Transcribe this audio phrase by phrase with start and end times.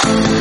[0.00, 0.37] Thank you.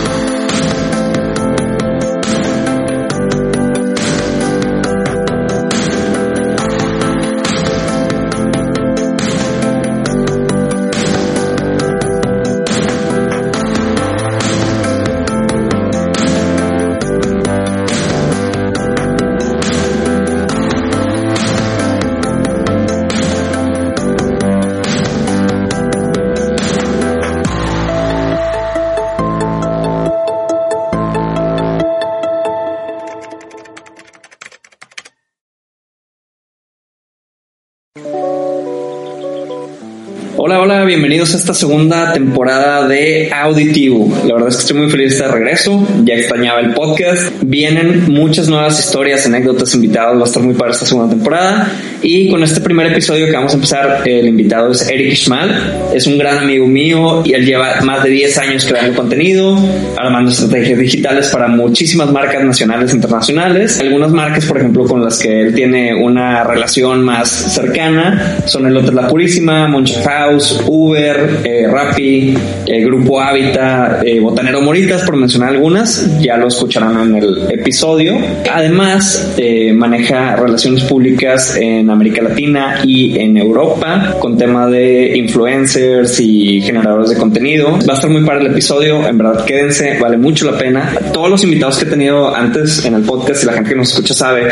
[40.47, 44.07] Hola, hola, bienvenidos a esta segunda temporada de Auditivo.
[44.25, 47.33] La verdad es que estoy muy feliz de regreso, ya extrañaba el podcast.
[47.41, 51.69] Vienen muchas nuevas historias, anécdotas, invitados, va a estar muy para esta segunda temporada.
[52.01, 56.07] Y con este primer episodio que vamos a empezar, el invitado es Eric Schmal, es
[56.07, 59.59] un gran amigo mío y él lleva más de 10 años creando contenido,
[59.97, 63.81] armando estrategias digitales para muchísimas marcas nacionales e internacionales.
[63.81, 68.77] Algunas marcas, por ejemplo, con las que él tiene una relación más cercana son el
[68.77, 70.36] Hotel La Purísima, Moncha House,
[70.67, 77.09] Uber, eh, Rappi, eh, Grupo Hábitat, eh, Botanero Moritas, por mencionar algunas, ya lo escucharán
[77.09, 78.17] en el episodio.
[78.51, 86.19] Además, eh, maneja relaciones públicas en América Latina y en Europa con tema de influencers
[86.19, 87.71] y generadores de contenido.
[87.87, 90.93] Va a estar muy para el episodio, en verdad quédense, vale mucho la pena.
[91.13, 93.89] Todos los invitados que he tenido antes en el podcast y la gente que nos
[93.89, 94.49] escucha sabe,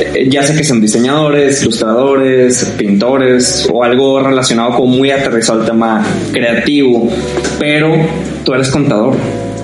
[0.00, 5.64] eh, ya sea que son diseñadores, ilustradores, pintores o algo relacionado con muy aterrizado al
[5.64, 7.08] tema creativo,
[7.58, 7.94] pero
[8.44, 9.14] tú eres contador.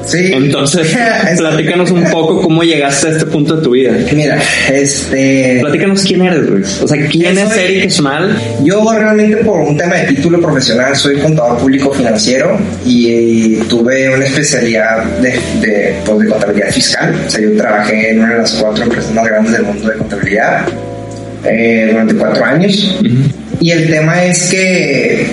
[0.07, 0.31] Sí.
[0.35, 0.95] Entonces,
[1.31, 3.93] Es- platícanos un poco cómo llegaste a este punto de tu vida.
[4.13, 4.39] Mira,
[4.71, 5.59] este.
[5.61, 6.63] Platícanos quién eres, güey.
[6.63, 8.37] O sea, quién es Soy- Eric Schmal.
[8.65, 14.27] Yo realmente por un tema de título profesional soy contador público financiero y, tuve una
[14.27, 17.15] especialidad de, de, pues, de contabilidad fiscal.
[17.27, 19.97] O sea, yo trabajé en una de las cuatro empresas más grandes del mundo de
[19.97, 20.67] contabilidad
[21.47, 23.01] eh, durante cuatro años.
[23.61, 25.27] Y el tema es que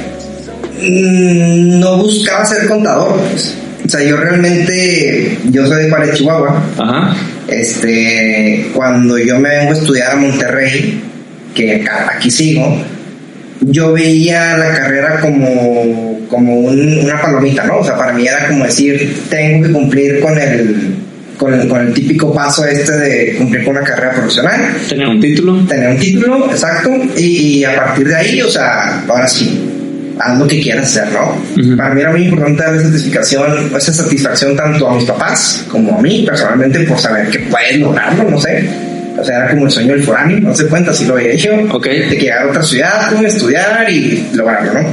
[0.89, 3.19] no buscaba ser contador.
[3.29, 3.55] pues.
[3.85, 6.63] O sea, yo realmente, yo soy de Juárez, Chihuahua.
[6.77, 7.15] Ajá.
[7.47, 11.01] Este, cuando yo me vengo a estudiar a Monterrey,
[11.53, 12.77] que acá- aquí sigo,
[13.61, 17.79] yo veía la carrera como, como un- una palomita, ¿no?
[17.79, 20.95] O sea, para mí era como decir, tengo que cumplir con el,
[21.37, 25.19] con el, con el típico paso este de cumplir con una carrera profesional, Tener un
[25.19, 25.65] título.
[25.65, 27.23] tener un título, exacto, y,
[27.59, 29.59] y a partir de ahí, o sea, ahora sí,
[30.23, 31.75] haz lo que quieras hacer, ¿no?
[31.75, 36.01] Para mí era muy importante darle satisfacción, esa satisfacción tanto a mis papás como a
[36.01, 38.69] mí personalmente por saber que puedes lograrlo, no sé.
[39.17, 41.51] O sea, era como el sueño del foráneo, no se cuenta si lo había hecho.
[41.71, 41.85] Ok.
[41.85, 44.89] De que llegar a otra ciudad, pues, estudiar y lograrlo, ¿no?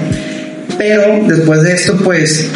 [0.77, 2.49] Pero después de esto, pues,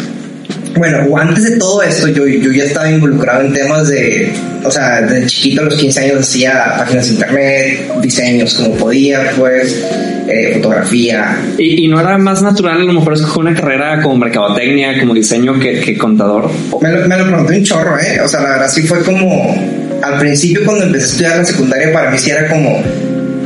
[0.75, 5.01] bueno, antes de todo esto, yo, yo ya estaba involucrado en temas de, o sea,
[5.01, 9.83] de chiquito a los 15 años hacía páginas de internet, diseños como podía, pues,
[10.27, 11.37] eh, fotografía.
[11.57, 15.13] Y, y no era más natural a lo mejor escoger una carrera como mercadotecnia, como
[15.13, 16.49] diseño que, que contador.
[16.81, 18.19] Me lo, me lo pregunté un chorro, ¿eh?
[18.21, 19.55] O sea, la verdad sí fue como,
[20.01, 22.81] al principio cuando empecé a estudiar la secundaria, para mí sí era como,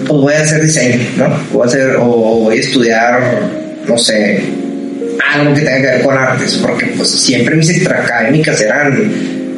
[0.08, 1.28] pues voy a hacer diseño, ¿no?
[1.52, 3.40] Voy a hacer, o, o voy a estudiar,
[3.86, 4.42] no sé,
[5.34, 9.12] algo que tenga que ver con artes, porque pues siempre mis extraacadémicas eran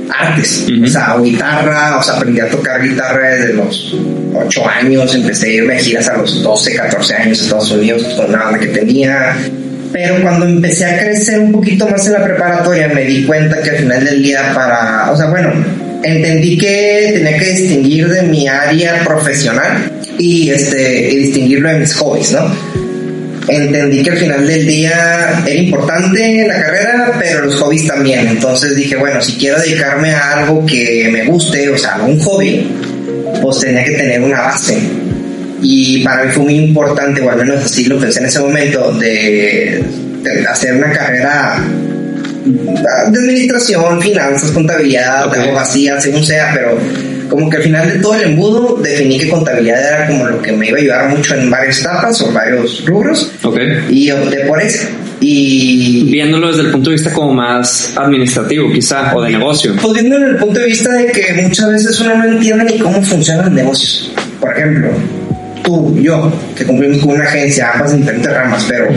[0.09, 0.86] artes, Ujú.
[0.86, 3.96] o sea, guitarra, o sea, aprendí a tocar guitarra desde los
[4.34, 8.03] 8 años, empecé a irme de giras a los 12, 14 años a Estados Unidos
[8.16, 9.36] con una banda que tenía.
[9.92, 13.72] Pero cuando empecé a crecer un poquito más en la preparatoria, me di cuenta que
[13.72, 15.52] al final del día para, o sea, bueno,
[16.03, 21.94] entendí que tenía que distinguir de mi área profesional y este y distinguirlo de mis
[21.96, 22.89] hobbies, ¿no?
[23.49, 28.28] Entendí que al final del día era importante la carrera, pero los hobbies también.
[28.28, 32.67] Entonces dije, bueno, si quiero dedicarme a algo que me guste, o sea, un hobby,
[33.41, 34.78] pues tenía que tener una base.
[35.61, 38.91] Y para mí fue muy importante, o al menos así lo pensé en ese momento,
[38.93, 39.84] de,
[40.23, 41.61] de hacer una carrera
[42.45, 45.35] de administración, finanzas, contabilidad, Ok.
[45.35, 46.78] de abogacía, según sea, pero
[47.29, 50.52] como que al final de todo el embudo definí que contabilidad era como lo que
[50.52, 53.58] me iba a ayudar mucho en varias etapas o varios rubros Ok.
[53.90, 54.87] y opté por eso.
[55.22, 59.76] Y viéndolo desde el punto de vista como más administrativo, quizá, o de negocio.
[59.81, 62.79] Pues viéndolo desde el punto de vista de que muchas veces uno no entiende ni
[62.79, 64.11] cómo funcionan los negocios.
[64.40, 64.90] Por ejemplo,
[65.64, 68.87] tú, yo, que cumplimos con una agencia, ambas en diferentes ramas, pero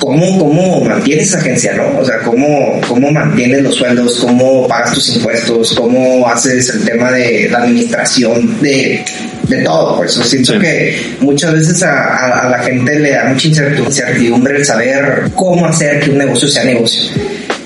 [0.00, 2.00] ¿cómo, cómo mantienes esa agencia, no?
[2.00, 7.12] O sea, ¿cómo, cómo mantienes los sueldos, cómo pagas tus impuestos, cómo haces el tema
[7.12, 9.04] de la administración de,
[9.48, 9.96] de todo.
[9.96, 14.64] Por eso siento que muchas veces a, a, la gente le da mucha incertidumbre el
[14.64, 17.10] saber cómo hacer que un negocio sea negocio.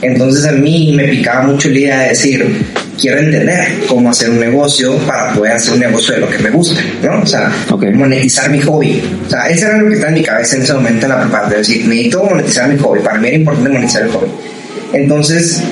[0.05, 2.47] Entonces a mí me picaba mucho la idea de decir,
[3.01, 3.59] quiero entender
[3.89, 7.23] cómo hacer un negocio para poder hacer un negocio de lo que me gusta, ¿no?
[7.23, 7.51] O sea,
[7.95, 9.03] monetizar mi hobby.
[9.27, 11.21] O sea, eso era lo que estaba en mi cabeza en ese momento en la
[11.23, 13.01] prepa, de decir, necesito monetizar mi hobby.
[13.01, 14.29] Para mí era importante monetizar el hobby.
[14.93, 15.63] Entonces,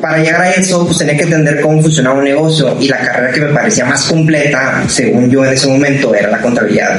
[0.00, 3.32] para llegar a eso, pues tenía que entender cómo funcionaba un negocio y la carrera
[3.32, 6.98] que me parecía más completa, según yo en ese momento, era la contabilidad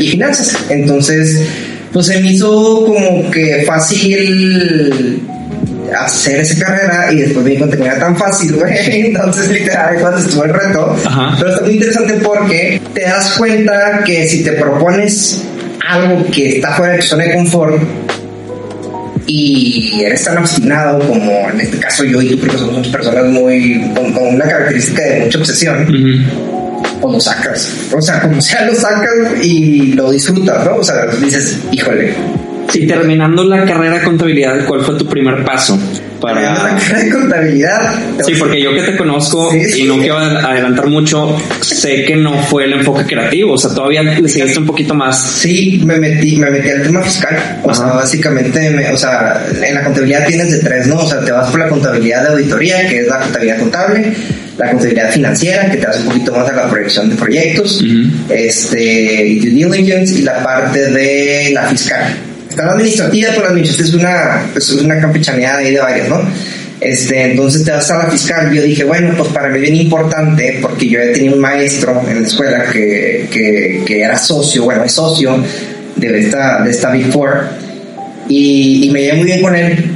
[0.00, 0.56] y finanzas.
[0.68, 1.42] Entonces,
[1.92, 5.22] pues se me hizo como que fácil
[6.04, 8.74] hacer esa carrera y después me di cuenta que no era tan fácil, güey.
[9.06, 10.96] Entonces, literal, cuando estuvo el reto.
[11.38, 15.42] Pero está muy interesante porque te das cuenta que si te propones
[15.88, 17.82] algo que está fuera de tu zona de confort
[19.26, 23.80] y eres tan obstinado como en este caso yo y tú, porque somos personas muy
[23.94, 25.86] con, una característica de mucha obsesión.
[27.00, 27.72] pues lo sacas.
[27.92, 30.76] O sea, como sea, lo sacas y lo disfrutas, ¿no?
[30.76, 32.14] O sea, dices, híjole,
[32.76, 35.78] y terminando la carrera de contabilidad, ¿cuál fue tu primer paso?
[36.20, 37.94] Para la carrera de contabilidad.
[38.24, 42.64] Sí, porque yo que te conozco y no quiero adelantar mucho, sé que no fue
[42.64, 45.20] el enfoque creativo, o sea, todavía le seguiste un poquito más.
[45.20, 47.60] Sí, me metí, me metí al tema fiscal.
[47.62, 50.96] O sea, básicamente, o sea, en la contabilidad tienes de tres, ¿no?
[51.00, 54.12] O sea, te vas por la contabilidad de auditoría, que es la contabilidad contable,
[54.58, 57.84] la contabilidad financiera, que te hace un poquito más a la proyección de proyectos,
[58.30, 63.94] este, due diligence y la parte de la fiscal la administrativa, por la administrativa es
[63.94, 66.20] una, pues, es una campechaneada ahí de varias, ¿no?
[66.80, 68.52] Este, entonces te vas a la fiscal.
[68.52, 72.02] Yo dije, bueno, pues para mí es bien importante, porque yo ya tenía un maestro
[72.08, 75.42] en la escuela que, que, era socio, bueno, es socio
[75.96, 77.06] de esta, de esta Big
[78.28, 79.95] y, y me llevé muy bien con él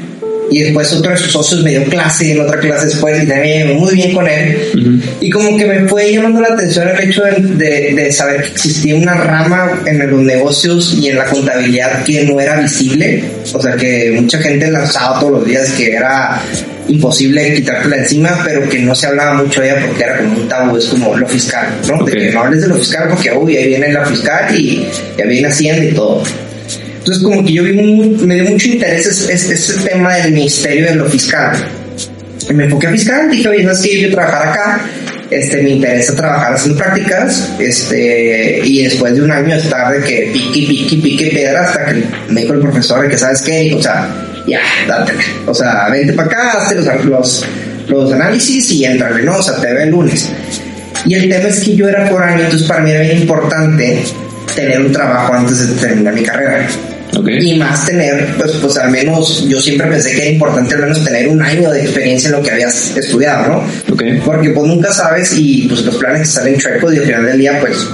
[0.50, 3.76] y después otro de sus socios me dio clase en otra clase después y también
[3.76, 7.94] muy bien con él y como que me fue llamando la atención el hecho de,
[7.94, 12.40] de, saber que existía una rama en los negocios y en la contabilidad que no
[12.40, 16.40] era visible o sea que mucha gente lanzaba todos los días que era
[16.90, 20.48] imposible quitártela encima, pero que no se hablaba mucho de ella porque era como un
[20.48, 22.04] tabú, es como lo fiscal, ¿no?
[22.04, 24.86] De que no hables de lo fiscal porque, uy, ahí viene la fiscal y
[25.16, 26.22] ya viene Hacienda y todo.
[27.10, 31.06] Entonces como que yo vi me dio mucho interés ese, tema del ministerio de lo
[31.06, 31.56] fiscal.
[32.48, 34.80] Y me enfoqué a fiscal, dije, oye, ¿sabes que Yo trabajar acá,
[35.28, 40.30] este, me interesa trabajar haciendo prácticas, este, y después de un año estar de que
[40.32, 43.74] pique, pique, pique piedra hasta que me dijo el profesor que, ¿sabes qué?
[43.74, 44.08] O sea,
[44.46, 45.24] ya, dátela.
[45.46, 47.44] O sea, vente para acá, hazte los, los,
[47.88, 49.36] los análisis y entrale, ¿no?
[49.36, 50.30] O sea, te ve el lunes.
[51.06, 54.00] Y el tema es que yo era por año, entonces para mí era bien importante
[54.54, 56.68] tener un trabajo antes de terminar mi carrera.
[57.28, 61.04] Y más tener, pues, pues al menos yo siempre pensé que era importante al menos
[61.04, 63.64] tener un año de experiencia en lo que habías estudiado, ¿no?
[64.24, 67.38] Porque pues nunca sabes y pues los planes que salen chuecos y al final del
[67.38, 67.86] día pues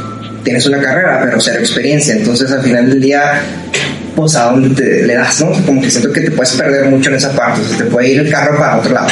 [0.44, 2.14] tienes una carrera, pero cero experiencia.
[2.14, 3.42] Entonces al final del día
[4.14, 5.52] pues a dónde te, le das, ¿no?
[5.64, 8.08] Como que siento que te puedes perder mucho en esa parte, o sea, te puede
[8.12, 9.08] ir el carro para otro lado.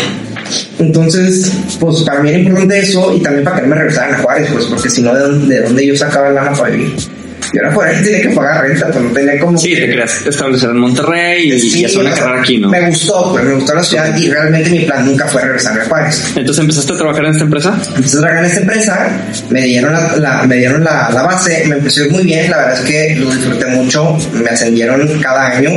[0.78, 4.48] Entonces, pues para mí era importante eso y también para que me regresaran a Juárez,
[4.53, 6.94] pues porque si no, ¿de dónde, de dónde yo sacaba lana para vivir?
[7.55, 9.56] Y ahora por ahí tenía que pagar renta, pero no tenía como.
[9.56, 12.69] Sí, te querías establecer en Monterrey y, sí, hacer una carrera aquí, ¿no?
[12.69, 15.84] Me gustó, pues me gustó la ciudad y realmente mi plan nunca fue regresar a
[15.84, 16.32] Juárez.
[16.34, 17.79] Entonces empezaste a trabajar en esta empresa?
[17.94, 19.08] Empecé a trabajar en esta empresa,
[19.51, 22.91] me dieron la, me dieron la, la, base, me empezó muy bien, la verdad es
[22.91, 25.70] que lo disfruté mucho, me ascendieron cada año.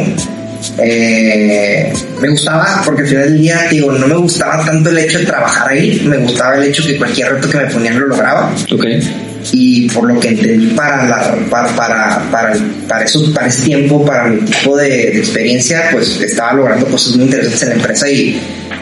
[0.79, 5.19] Eh, me gustaba porque al final del día, digo, no me gustaba tanto el hecho
[5.19, 8.51] de trabajar ahí, me gustaba el hecho que cualquier reto que me ponían lo lograba.
[8.71, 13.63] Okay y por lo que entendí para, la, para, para, para, para, eso, para ese
[13.63, 18.09] tiempo, para mi tipo de, experiencia, pues estaba logrando cosas muy interesantes en la empresa
[18.09, 18.39] y,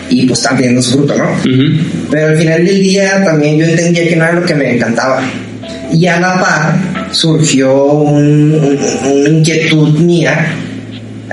[0.10, 1.30] y pues estaba teniendo su fruto, ¿no?
[2.12, 5.22] Pero al final del día también yo entendía que no era lo que me encantaba.
[5.92, 6.76] Y a la par
[7.12, 10.54] surgió un, una inquietud mía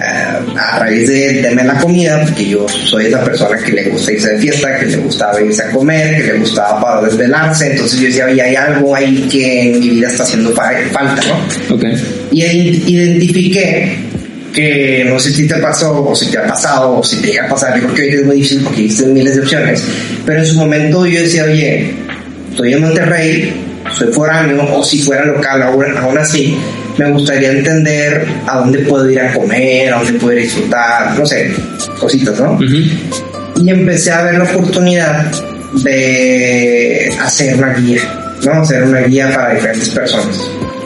[0.02, 4.32] a raíz de tema la comida, porque yo soy esa persona que le gusta irse
[4.34, 8.06] de fiesta, que le gustaba irse a comer, que le gustaba para desvelarse, entonces yo
[8.06, 11.76] decía, oye, hay algo ahí que en mi vida está haciendo falta, ¿no?
[11.76, 12.28] Okay.
[12.32, 13.96] Y identifiqué
[14.52, 17.46] que no sé si te pasó o si te ha pasado o si te llega
[17.46, 19.84] a pasar, yo creo que hoy es muy difícil porque existen miles de opciones,
[20.26, 21.90] pero en su momento yo decía, oye,
[22.50, 23.52] estoy en Monterrey,
[23.92, 26.58] soy foráneo o si fuera local aún, aún así,
[26.98, 31.18] me gustaría entender a dónde puedo ir a comer, a dónde puedo ir a disfrutar,
[31.18, 31.52] no sé,
[31.98, 32.58] cositas, ¿no?
[32.62, 35.30] Y empecé a ver la oportunidad
[35.84, 38.02] de hacer una guía,
[38.44, 38.62] ¿no?
[38.62, 40.40] Hacer una guía para diferentes personas.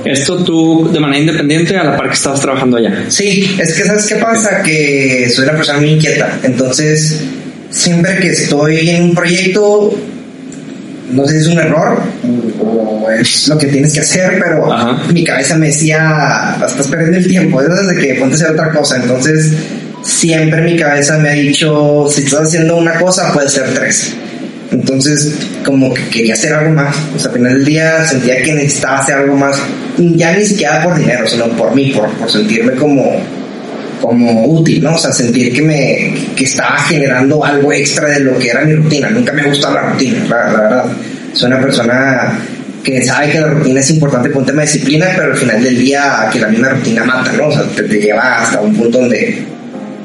[0.04, 3.04] Esto tú de manera independiente a la par que estabas trabajando allá.
[3.08, 7.20] Sí, es que sabes qué pasa, que soy una persona muy inquieta, entonces
[7.70, 9.92] siempre que estoy en un proyecto,
[11.10, 11.98] no sé si es un error
[12.60, 14.68] o es lo que tienes que hacer, pero
[15.12, 18.70] mi cabeza me decía, estás perdiendo el tiempo, es desde que ponte a hacer otra
[18.70, 19.52] cosa, entonces
[20.02, 24.14] siempre mi cabeza me ha dicho, si estás haciendo una cosa, puede ser tres.
[24.70, 25.32] Entonces,
[25.64, 26.96] como que quería hacer algo más.
[27.14, 29.56] O sea, al final del día sentía que necesitaba hacer algo más.
[29.96, 33.20] Ya ni siquiera por dinero, sino por mí, por, por sentirme como,
[34.00, 34.94] como útil, ¿no?
[34.94, 38.74] O sea, sentir que me que estaba generando algo extra de lo que era mi
[38.74, 39.10] rutina.
[39.10, 40.84] Nunca me ha gustado la rutina, la, verdad.
[41.32, 42.38] Soy una persona
[42.82, 45.62] que sabe que la rutina es importante por un tema de disciplina, pero al final
[45.62, 47.48] del día que la misma rutina mata, ¿no?
[47.48, 49.42] O sea, te, te lleva hasta un punto donde,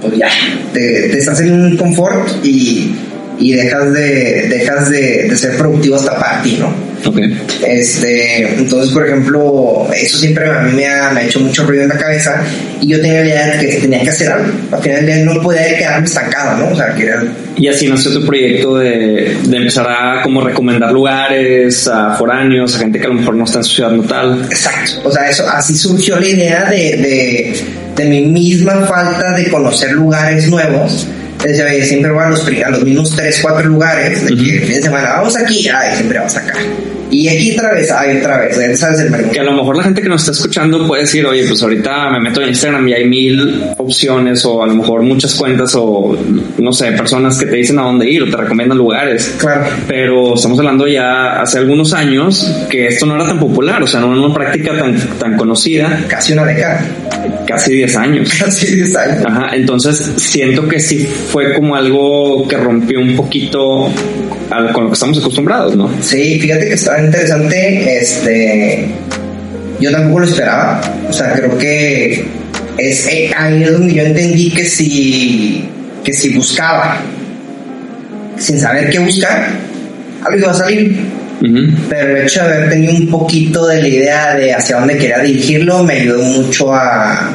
[0.01, 0.29] pues ya,
[0.73, 2.95] te, te estás en un confort y
[3.41, 6.91] y dejas de, dejas de, ser productivo hasta para ti, ¿no?
[7.03, 7.35] Okay.
[7.65, 11.97] Este, entonces, por ejemplo, eso siempre a mí me ha, hecho mucho ruido en la
[11.97, 12.43] cabeza
[12.79, 14.51] y yo tenía la idea de que tenía que hacer algo.
[14.71, 16.71] Al final del día no podía quedarme estancado, ¿no?
[16.71, 17.11] O sea, que
[17.57, 22.79] Y así nació tu proyecto de, de, empezar a como recomendar lugares a foráneos, a
[22.79, 24.45] gente que a lo mejor no está en su ciudad natal.
[24.51, 25.01] Exacto.
[25.03, 27.53] O sea, eso, así surgió la idea de, de,
[27.95, 31.07] de mi misma falta de conocer lugares nuevos
[31.43, 34.75] entonces, siempre voy a los, a los mismos 3, 4 lugares, de que el fin
[34.75, 36.53] de semana vamos aquí, ay, siempre vamos acá.
[37.11, 40.01] Y aquí otra vez, hay otra vez, ¿sabes el Que a lo mejor la gente
[40.01, 43.05] que nos está escuchando puede decir, oye, pues ahorita me meto en Instagram y hay
[43.05, 46.17] mil opciones o a lo mejor muchas cuentas o
[46.57, 49.35] no sé, personas que te dicen a dónde ir o te recomiendan lugares.
[49.37, 49.65] Claro.
[49.87, 53.99] Pero estamos hablando ya hace algunos años que esto no era tan popular, o sea,
[53.99, 56.05] no era una práctica tan, tan conocida.
[56.07, 56.85] Casi una década.
[57.45, 58.33] Casi 10 años.
[58.39, 59.25] Casi 10 años.
[59.25, 63.91] Ajá, entonces siento que sí fue como algo que rompió un poquito
[64.73, 65.89] con lo que estamos acostumbrados, ¿no?
[66.01, 68.85] Sí, fíjate que estaba interesante, este,
[69.79, 72.25] yo tampoco lo esperaba, o sea, creo que
[72.77, 75.69] es eh, ahí es donde yo entendí que si,
[76.03, 76.97] que si buscaba,
[78.37, 79.49] sin saber qué buscar,
[80.23, 81.21] algo iba a salir.
[81.89, 85.19] Pero el hecho de haber tenido un poquito de la idea de hacia dónde quería
[85.19, 87.33] dirigirlo me ayudó mucho a,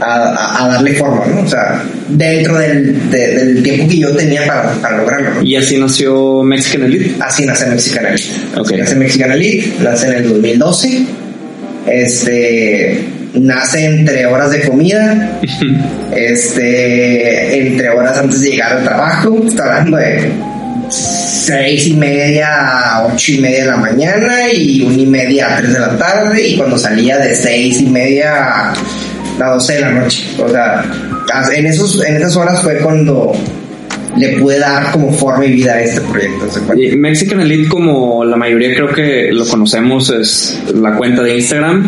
[0.00, 1.42] a, darle forma, ¿no?
[1.42, 5.42] O sea, dentro del, del tiempo que yo tenía para, para lograrlo.
[5.42, 7.16] ¿Y así nació Mexican Elite?
[7.20, 8.28] Así nace Mexican Elite.
[8.56, 8.78] Okay.
[8.78, 11.06] Nace Mexican Elite, nace en el 2012.
[11.86, 15.40] Este nace entre horas de comida,
[16.16, 20.32] este, entre horas antes de llegar al trabajo, está hablando de
[20.88, 22.48] seis y media
[22.94, 25.96] a ocho y media de la mañana y una y media a tres de la
[25.96, 28.72] tarde y cuando salía de seis y media
[29.38, 30.24] las 12 de la noche.
[30.38, 30.84] O sea,
[31.54, 33.32] en, esos, en esas horas fue cuando
[34.18, 36.46] le puede dar como forma y vida a este proyecto.
[36.96, 41.86] Mexican Elite, como la mayoría creo que lo conocemos, es la cuenta de Instagram,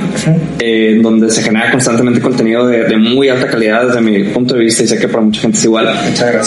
[0.58, 4.82] eh, donde se genera constantemente contenido de, muy alta calidad desde mi punto de vista
[4.82, 5.88] y sé que para mucha gente es igual.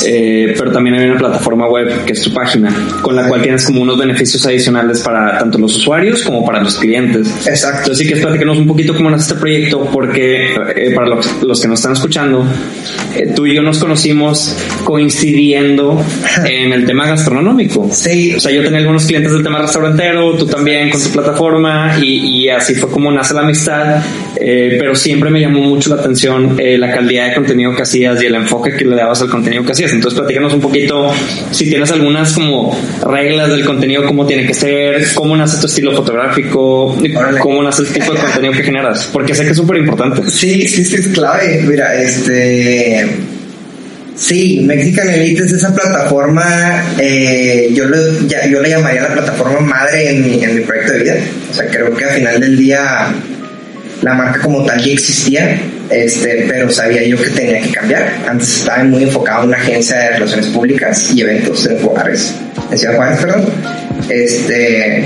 [0.05, 3.65] Eh, pero también hay una plataforma web que es tu página, con la cual tienes
[3.65, 7.27] como unos beneficios adicionales para tanto los usuarios como para los clientes.
[7.47, 7.79] Exacto.
[7.79, 11.41] Entonces sí que es platicarnos un poquito cómo nace este proyecto, porque eh, para los,
[11.41, 12.45] los, que nos están escuchando,
[13.35, 15.70] tú y yo nos conocimos coincidiendo
[16.45, 17.87] en el tema gastronómico.
[17.91, 18.33] Sí.
[18.35, 22.49] O sea, yo tenía algunos clientes del tema restaurantero, tú también con tu plataforma y,
[22.49, 24.03] así fue como nace la amistad.
[24.35, 28.21] Eh, pero siempre me llamó mucho la atención eh, la calidad de contenido que hacías
[28.23, 29.91] y el enfoque que le dabas al contenido que hacías.
[29.93, 31.11] Entonces, platícanos un poquito
[31.51, 32.75] si tienes algunas como
[33.05, 36.97] reglas del contenido, cómo tiene que ser, cómo nace tu estilo fotográfico,
[37.39, 40.29] cómo nace el tipo de contenido que generas, porque sé que es súper importante.
[40.29, 41.63] Sí, sí, sí, es clave.
[41.67, 43.07] Mira, este
[44.21, 47.97] Sí, Mexican Elite es esa plataforma, eh, yo, le,
[48.51, 51.15] yo le llamaría la plataforma madre en mi, en mi proyecto de vida.
[51.49, 53.11] O sea, creo que al final del día
[54.03, 55.59] la marca como tal ya existía,
[55.89, 58.13] este, pero sabía yo que tenía que cambiar.
[58.27, 62.35] Antes estaba muy enfocado en una agencia de relaciones públicas y eventos en Juárez,
[62.69, 63.45] en Ciudad Juárez, perdón.
[64.07, 65.03] Este,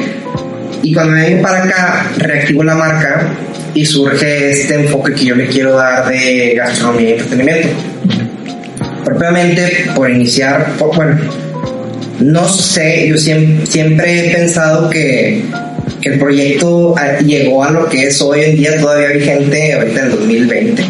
[0.83, 3.33] y cuando me vengo para acá, reactivo la marca
[3.73, 7.94] y surge este enfoque que yo le quiero dar de gastronomía y entretenimiento
[9.05, 11.17] propiamente por iniciar, bueno,
[12.19, 15.43] no sé, yo siempre, he pensado que,
[16.01, 16.95] que, el proyecto
[17.25, 20.83] llegó a lo que es hoy en día todavía vigente, ahorita en el 2020,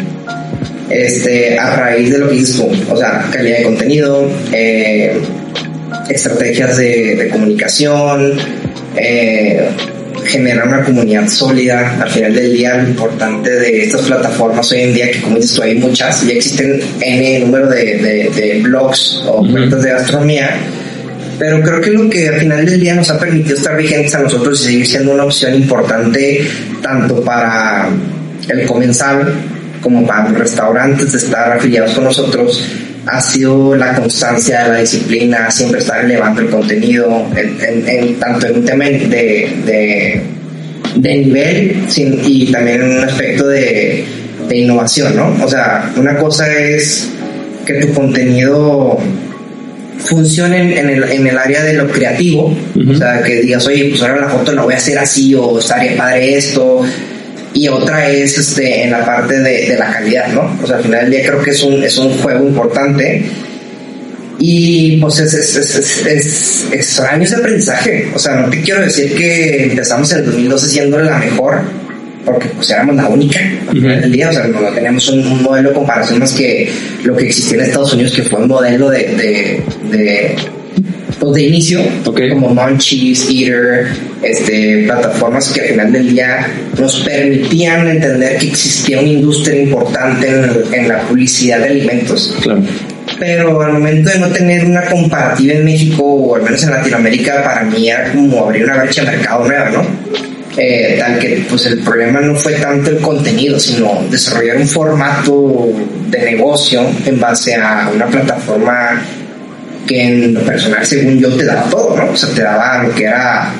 [0.89, 5.19] este, a raíz de lo que tú, o sea, calidad de contenido, eh,
[6.09, 8.37] estrategias de, comunicación,
[8.95, 9.67] eh,
[10.25, 11.97] generar una comunidad sólida.
[12.01, 15.53] Al final del día, lo importante de estas plataformas hoy en día, que como dices
[15.53, 20.57] tú, hay muchas, ya existen N número de, de, blogs o cuentas de gastronomía,
[21.37, 24.19] pero creo que lo que al final del día nos ha permitido estar vigentes a
[24.19, 26.47] nosotros y seguir siendo una opción importante
[26.81, 27.89] tanto para
[28.47, 29.33] el comensal
[29.81, 32.63] como para los restaurantes de estar afiliados con nosotros
[33.07, 38.65] ha sido la constancia, la disciplina, siempre estar elevando el contenido, en, tanto en un
[38.65, 40.21] tema de,
[40.95, 44.05] de, nivel y también en un aspecto de,
[44.51, 45.35] innovación, ¿no?
[45.43, 47.09] O sea, una cosa es
[47.65, 48.97] que tu contenido
[49.97, 52.55] funcione en el, en el área de lo creativo,
[52.89, 55.59] o sea, que digas, oye, pues ahora la foto la voy a hacer así, o
[55.59, 56.83] estaría padre esto,
[57.55, 60.57] y otra es este, en la parte de, de, la calidad, ¿no?
[60.61, 63.23] O sea, al final del día creo que es un, es un juego importante
[64.39, 68.11] y pues es, es, es, es, es años de aprendizaje.
[68.13, 71.61] O sea, no te quiero decir que empezamos en el 2012 siendo la mejor,
[72.25, 75.69] porque pues éramos la única al final del día, o sea, no, teníamos un, modelo
[75.69, 76.69] de comparación más que
[77.03, 80.35] lo que existía en Estados Unidos, que fue un modelo de, de, de
[81.19, 83.87] pues de inicio, como Munchies, Eater,
[84.21, 90.27] este, plataformas que al final del día nos permitían entender que existía una industria importante
[90.27, 92.35] en, la publicidad de alimentos.
[93.19, 97.43] Pero al momento de no tener una comparativa en México o al menos en Latinoamérica,
[97.43, 99.85] para mí era como abrir una brecha de mercado nueva, ¿no?
[100.57, 105.67] Eh, tal que pues el problema no fue tanto el contenido, sino desarrollar un formato
[106.09, 109.01] de negocio en base a una plataforma
[109.85, 112.11] que en lo personal, según yo, te daba todo, ¿no?
[112.11, 113.53] O sea, te daba lo que era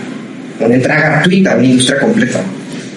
[0.60, 2.42] una entrada gratuita, una industria completa.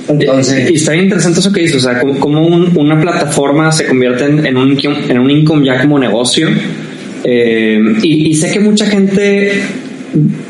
[0.08, 4.24] Entonces, y está bien interesante eso que dices, o sea, como, una plataforma se convierte
[4.24, 6.48] en, un, en un income ya como negocio.
[7.24, 9.62] Eh, y, sé que mucha gente,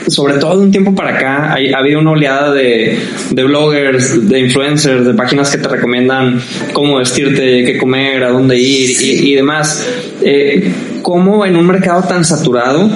[0.06, 2.98] sobre todo de un tiempo para acá, ha habido una oleada de,
[3.30, 6.40] de, bloggers, de influencers, de páginas que te recomiendan
[6.72, 9.86] cómo vestirte, qué comer, a dónde ir y, demás.
[10.22, 10.72] Eh,
[11.02, 12.90] ¿Cómo en un mercado tan saturado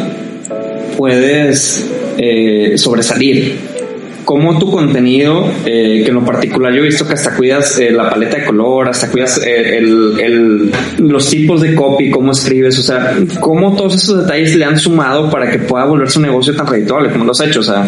[0.96, 1.88] puedes
[2.18, 3.71] eh, sobresalir?
[4.24, 7.90] Cómo tu contenido, eh, que en lo particular yo he visto que hasta cuidas eh,
[7.90, 12.82] la paleta de color, hasta cuidas eh, el, los tipos de copy, cómo escribes, o
[12.82, 16.66] sea, cómo todos esos detalles le han sumado para que pueda volverse un negocio tan
[16.66, 17.86] redituable como lo has hecho, o sea,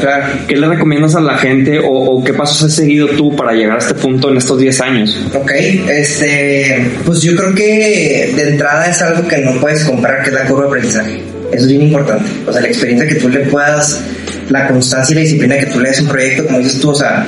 [0.49, 3.79] ¿qué le recomiendas a la gente o, qué pasos has seguido tú para llegar a
[3.79, 5.20] este punto en estos 10 años?
[5.35, 5.51] Ok,
[5.90, 10.35] este, pues yo creo que de entrada es algo que no puedes comprar, que es
[10.35, 11.23] la curva de aprendizaje.
[11.53, 12.25] Eso es bien importante.
[12.47, 14.03] O sea, la experiencia que tú le puedas
[14.50, 16.94] la constancia y la disciplina que tú le des un proyecto, como dices tú, o
[16.94, 17.26] sea,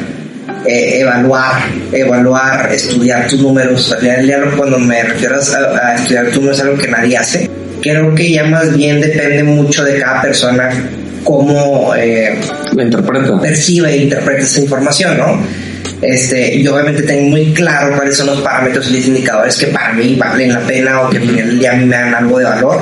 [0.67, 3.93] eh, evaluar, evaluar, estudiar tus números.
[3.93, 7.51] Al final día, cuando me refiero a, estudiar tus números, es algo que nadie hace.
[7.81, 10.71] Creo que ya más bien depende mucho de cada persona
[11.23, 12.37] cómo eh,
[12.73, 13.41] interpreta.
[13.41, 15.41] percibe e interpreta esa información, ¿no?
[16.03, 19.93] Este, yo obviamente tengo muy claro cuáles son los parámetros y los indicadores que para
[19.93, 22.39] mí valen la pena o que al final del día a mí me dan algo
[22.39, 22.81] de valor.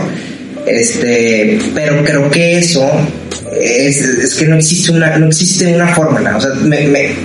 [0.66, 2.90] Este, pero creo que eso
[3.61, 6.37] es, que no existe una, no existe una fórmula.
[6.37, 6.51] O sea,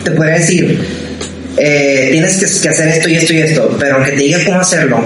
[0.04, 0.80] te podría decir,
[1.58, 5.04] eh, tienes que, hacer esto y esto y esto, pero aunque te diga cómo hacerlo,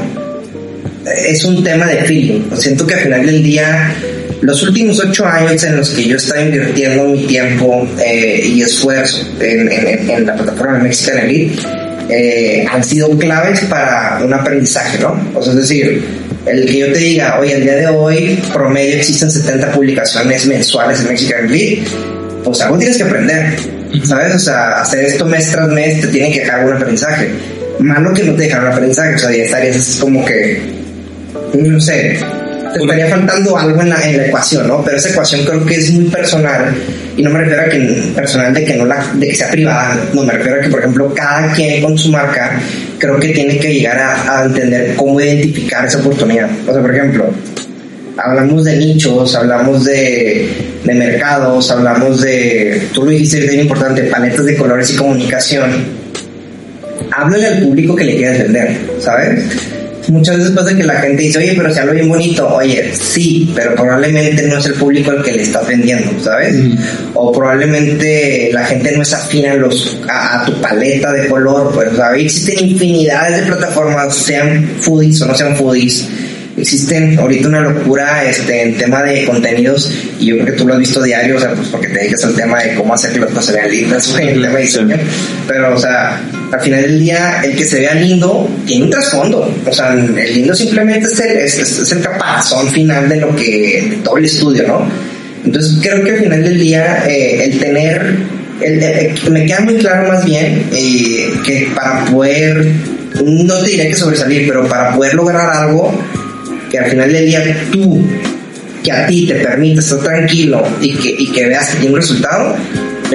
[1.06, 2.42] es un tema de feeling.
[2.56, 3.94] Siento que al final del día,
[4.42, 9.28] los últimos ocho años en los que yo estaba invirtiendo mi tiempo eh, y esfuerzo
[9.40, 11.56] en, la plataforma Mexican Elite,
[12.10, 15.32] eh, han sido claves para un aprendizaje, ¿no?
[15.34, 16.04] O sea, es decir,
[16.46, 21.00] el que yo te diga, oye, el día de hoy promedio existen 70 publicaciones mensuales
[21.02, 21.84] en Mexican League,
[22.44, 23.56] pues algo tienes que aprender,
[24.04, 24.36] ¿sabes?
[24.36, 27.30] O sea, hacer esto mes tras mes te tiene que dejar un aprendizaje.
[27.80, 30.62] Malo que no te dejaron aprendizaje, o sea, ya estarías como que,
[31.54, 32.20] no sé,
[32.74, 34.84] te estaría faltando algo en la, en la ecuación, ¿no?
[34.84, 36.76] Pero esa ecuación creo que es muy personal
[37.16, 39.98] y no me refiero a que personal de que no la, de que sea privada,
[40.14, 42.60] no me refiero a que por ejemplo cada quien con su marca
[42.98, 46.50] creo que tiene que llegar a, entender cómo identificar esa oportunidad.
[46.68, 47.26] O sea, por ejemplo,
[48.18, 50.50] hablamos de nichos, hablamos de,
[50.84, 56.04] de mercados, hablamos de, tú lo dijiste, bien importante, paletas de colores y comunicación.
[57.12, 59.44] Háblale al público que le quieras vender, ¿sabes?
[60.12, 62.48] Muchas veces pasa que la gente dice, oye, pero se habla bien bonito.
[62.48, 66.56] Oye, sí, pero probablemente no es el público al que le estás vendiendo, ¿sabes?
[67.14, 71.72] O probablemente la gente no es afín a, los, a, tu paleta de color.
[71.74, 72.24] Pues, ¿sabes?
[72.24, 76.08] Existen infinidades de plataformas, sean foodies o no sean foodies.
[76.56, 80.74] Existen ahorita una locura este, en tema de contenidos y yo creo que tú lo
[80.74, 83.20] has visto diario, o sea, pues porque te dedicas al tema de cómo hacer que
[83.20, 84.96] las cosas vean lindas, en el tema de diseño.
[85.48, 86.22] Pero, o sea,
[86.54, 89.54] al final del día, el que se vea lindo tiene un trasfondo.
[89.66, 94.18] O sea, el lindo simplemente es el, es, el caparazón final de lo que, todo
[94.18, 94.88] el estudio, ¿no?
[95.46, 98.18] Entonces creo que al final del día, eh, el tener
[99.30, 102.66] me queda muy claro más bien eh, que para poder,
[103.26, 105.94] no te diré que sobresalir, pero para poder lograr algo
[106.70, 108.02] que al final del día tú,
[108.84, 112.02] que a ti te permite estar tranquilo y que, y que veas que tiene un
[112.02, 112.56] resultado,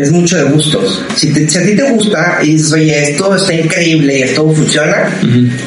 [0.01, 1.03] es mucho de gustos.
[1.17, 5.11] Si, si, a ti te gusta y dices, oye, esto está increíble y esto funciona,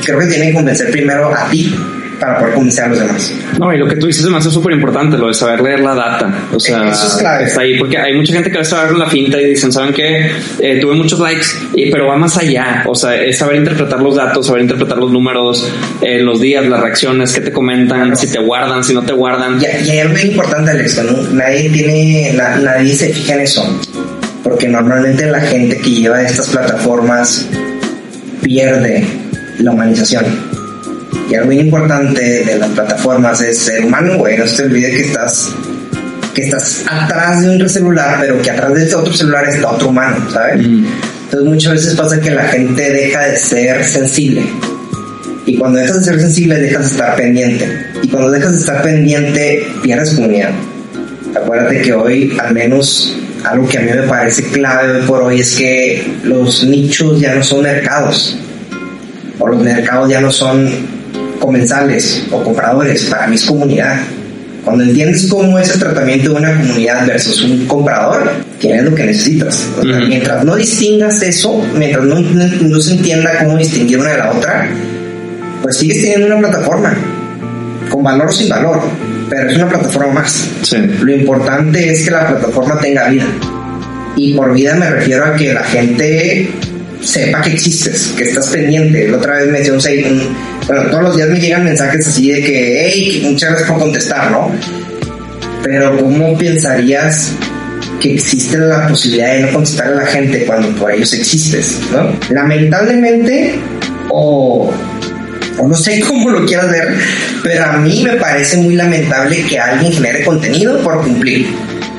[0.03, 1.73] creo que tiene que convencer primero a ti
[2.21, 3.33] para poder convencer a los demás.
[3.59, 6.31] No, y lo que tú dices es súper importante, lo de saber leer la data.
[6.53, 7.45] O sea, Eso es clave.
[7.45, 9.91] está ahí, porque hay mucha gente que va a saber la finta y dicen, ¿saben
[9.91, 10.31] qué?
[10.59, 12.83] Eh, tuve muchos likes, y, pero va más allá.
[12.87, 15.67] O sea, es saber interpretar los datos, saber interpretar los números,
[16.01, 19.59] eh, los días, las reacciones, que te comentan, si te guardan, si no te guardan.
[19.59, 21.23] Y, y hay algo importante, Alex, ¿no?
[21.33, 23.81] nadie tiene, na, nadie se fija en eso.
[24.43, 27.45] Porque normalmente la gente que lleva estas plataformas
[28.41, 29.06] pierde
[29.60, 30.51] la humanización
[31.32, 34.38] y algo muy importante de las plataformas es ser humano, güey.
[34.38, 35.49] No se te olvide que estás,
[36.36, 39.89] que estás atrás de un celular, pero que atrás de este otro celular está otro
[39.89, 40.67] humano, ¿sabes?
[40.67, 40.86] Mm.
[41.23, 44.43] Entonces muchas veces pasa que la gente deja de ser sensible.
[45.45, 47.65] Y cuando dejas de ser sensible, dejas de estar pendiente.
[48.04, 50.51] Y cuando dejas de estar pendiente, pierdes comunidad.
[51.34, 55.56] Acuérdate que hoy, al menos, algo que a mí me parece clave por hoy es
[55.56, 58.38] que los nichos ya no son mercados.
[59.39, 60.69] O los mercados ya no son
[61.39, 63.99] comensales o compradores, para mí es comunidad.
[64.63, 69.06] Cuando entiendes cómo es el tratamiento de una comunidad versus un comprador, tienes lo que
[69.06, 69.67] necesitas.
[70.08, 74.69] Mientras no distingas eso, mientras no, no, se entienda cómo distinguir una de la otra,
[75.63, 76.95] pues sigues teniendo una plataforma,
[77.89, 78.82] con valor o sin valor,
[79.31, 80.49] pero es una plataforma más.
[80.99, 83.25] Lo importante es que la plataforma tenga vida.
[84.17, 86.49] Y por vida me refiero a que la gente
[86.99, 89.07] sepa que existes, que estás pendiente.
[89.07, 90.35] La otra vez me dio un,
[90.67, 94.31] bueno, todos los días me llegan mensajes así de que, hey, muchas gracias por contestar,
[94.31, 94.51] ¿no?
[95.63, 97.31] Pero ¿cómo pensarías
[98.01, 102.13] que existe la posibilidad de no contestar a la gente cuando por ellos existes, ¿no?
[102.31, 103.55] Lamentablemente,
[104.09, 104.73] o,
[105.57, 106.95] o no sé cómo lo quieras ver,
[107.43, 111.47] pero a mí me parece muy lamentable que alguien genere contenido por cumplir.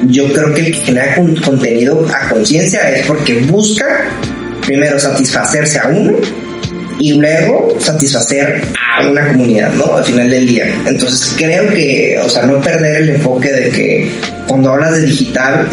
[0.04, 4.04] Yo creo que el que genera contenido a conciencia es porque busca
[4.66, 6.16] primero satisfacerse a uno
[6.98, 8.62] y luego satisfacer
[8.96, 9.96] a una comunidad, ¿no?
[9.96, 10.66] Al final del día.
[10.86, 14.10] Entonces creo que, o sea, no perder el enfoque de que
[14.46, 15.68] cuando hablas de digital,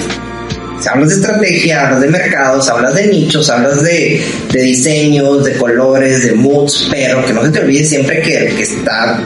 [0.87, 6.23] hablas de estrategia, hablas de mercados, hablas de nichos, hablas de, de diseños, de colores,
[6.23, 9.19] de moods, pero que no se te olvide siempre que el que está,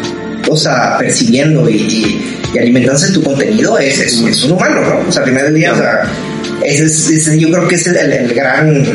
[1.00, 2.22] percibiendo y,
[2.54, 5.10] y, alimentándose tu contenido es, es, un humano, ¿no?
[5.10, 6.04] O sea, al final del día, o sea,
[6.64, 8.86] ese es, yo creo que es el, el gran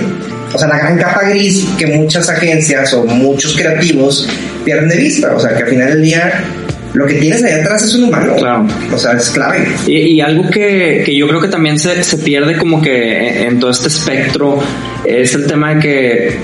[0.52, 4.28] o sea, la gran capa gris que muchas agencias o muchos creativos
[4.64, 5.34] pierden de vista.
[5.34, 6.44] O sea, que al final del día
[6.94, 8.34] lo que tienes ahí atrás es un humano.
[8.36, 8.66] Claro.
[8.92, 9.66] O sea, es clave.
[9.86, 13.70] Y, algo que, que, yo creo que también se, se pierde como que en, todo
[13.70, 14.58] este espectro
[15.08, 16.38] es el tema de que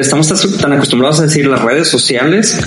[0.00, 0.28] estamos
[0.60, 2.58] tan acostumbrados a decir las redes sociales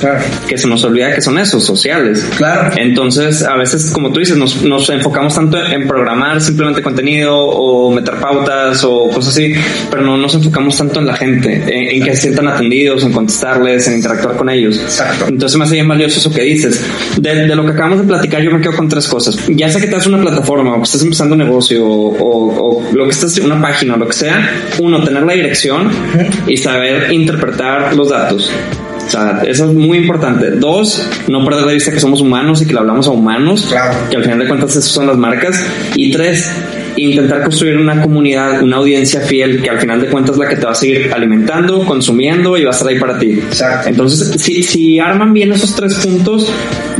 [0.48, 2.26] que se nos olvida que son esos, sociales.
[2.38, 2.72] Claro.
[2.78, 7.92] Entonces, a veces, como tú dices, nos, nos enfocamos tanto en programar simplemente contenido o
[7.92, 9.54] meter pautas o cosas así,
[9.90, 13.88] pero no nos enfocamos tanto en la gente, en, que se sientan atendidos, en contestarles,
[13.88, 14.80] en interactuar con ellos.
[14.80, 15.26] Exacto.
[15.28, 16.82] Entonces, me hace bien valioso eso que dices.
[17.18, 19.38] De, de, lo que acabamos de platicar, yo me quedo con tres cosas.
[19.50, 22.94] Ya sea que te das una plataforma o que estás empezando un negocio o, o,
[22.94, 25.90] lo que estás, una página o lo que sea, uno, tener la dirección
[26.48, 28.52] y saber interpretar los datos.
[29.06, 30.52] O sea, eso es muy importante.
[30.52, 33.98] Dos, no perder de vista que somos humanos y que le hablamos a humanos, claro.
[34.10, 35.66] que al final de cuentas esas son las marcas.
[35.96, 36.50] Y tres,
[36.96, 40.56] intentar construir una comunidad, una audiencia fiel que al final de cuentas es la que
[40.56, 43.32] te va a seguir alimentando, consumiendo y va a estar ahí para ti.
[43.32, 43.90] Exacto.
[43.90, 46.52] Entonces, si, si arman bien esos tres puntos,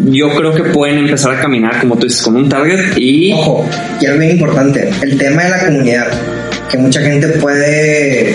[0.04, 3.32] yo creo que pueden empezar a caminar, como tú dices, con un target y...
[3.34, 3.66] Ojo,
[4.02, 6.08] y algo bien importante, el tema de la comunidad,
[6.72, 8.34] que mucha gente puede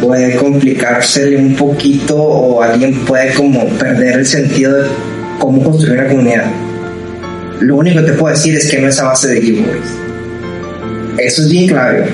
[0.00, 4.88] puede complicarse un poquito o alguien puede como perder el sentido de
[5.38, 6.50] cómo construir una comunidad.
[7.60, 10.02] Lo único que te puedo decir es que no es a base de giveaways
[11.18, 12.04] eso es bien clave.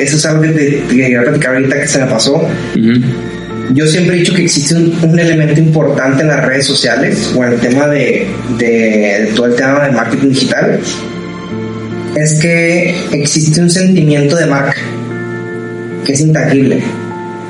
[0.00, 2.48] eso es algo que te, quería platicar ahorita que se me pasó.
[3.72, 7.52] Yo siempre he dicho que existe un, elemento importante en las redes sociales o en
[7.52, 8.26] el tema de,
[8.58, 10.80] de, todo el tema de marketing digital.
[12.16, 14.76] Es que existe un sentimiento de marca
[16.04, 16.82] que es intangible.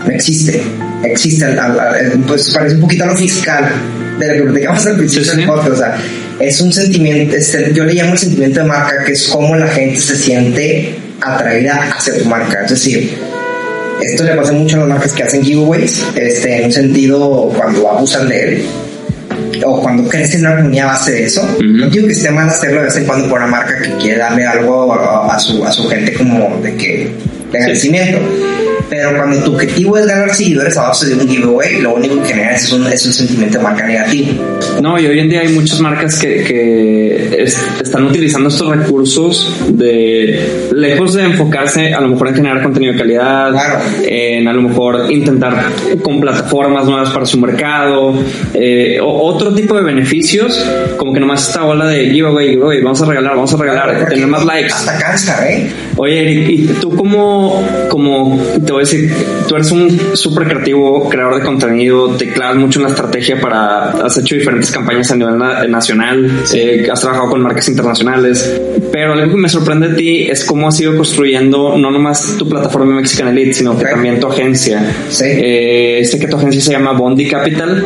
[0.04, 0.62] No existe.
[1.04, 1.46] Existe.
[2.26, 3.70] pues parece un poquito a lo fiscal
[4.18, 5.72] de lo que platicamos al principio del podcast.
[5.72, 5.96] O sea,
[6.40, 7.36] es un sentimiento,
[7.74, 11.92] yo le llamo el sentimiento de marca, que es como la gente se siente atraída
[11.96, 12.64] hacia tu marca.
[12.64, 13.18] Es decir,
[14.02, 17.88] esto le pasa mucho a las marcas que hacen giveaways, este, en un sentido cuando
[17.88, 18.64] abusan de él.
[19.64, 21.46] O cuando creces una comunidad a base de eso.
[21.62, 24.18] No digo que esté mal hacerlo de vez en cuando por una marca que quiere
[24.18, 27.12] darle algo a, su, a su gente como de que
[27.50, 28.18] de agradecimiento.
[28.90, 32.28] Pero cuando tu objetivo es ganar seguidores a base de un giveaway, lo único que
[32.28, 34.42] genera es un, es un sentimiento de marca negativo.
[34.82, 37.44] No, y hoy en día hay muchas marcas que, que
[37.80, 42.98] están utilizando estos recursos de lejos de enfocarse a lo mejor en generar contenido de
[42.98, 43.52] calidad,
[44.04, 45.66] en a lo mejor intentar
[46.02, 48.14] con plataformas nuevas para su mercado,
[48.54, 50.64] eh, otro tipo de beneficios,
[50.96, 54.26] como que nomás esta ola de giveaway, giveaway, vamos a regalar, vamos a regalar, tener
[54.26, 54.72] más likes.
[54.72, 55.70] Hasta cansa, ¿eh?
[55.96, 59.12] Oye, Eric, ¿y tú cómo, como, te voy a decir,
[59.48, 63.90] tú eres un súper creativo, creador de contenido, te clavas mucho en la estrategia para,
[63.90, 65.38] has hecho diferentes campañas a nivel
[65.70, 68.60] nacional, eh, has trabajado con marcas internacionales,
[68.92, 72.48] pero algo que me sorprende de ti es cómo has ido construyendo no nomás tu
[72.48, 74.82] plataforma Mexican Elite, sino que también tu agencia.
[75.08, 75.24] Sí.
[75.26, 77.84] Eh, sé que tu agencia se llama Bondi Capital.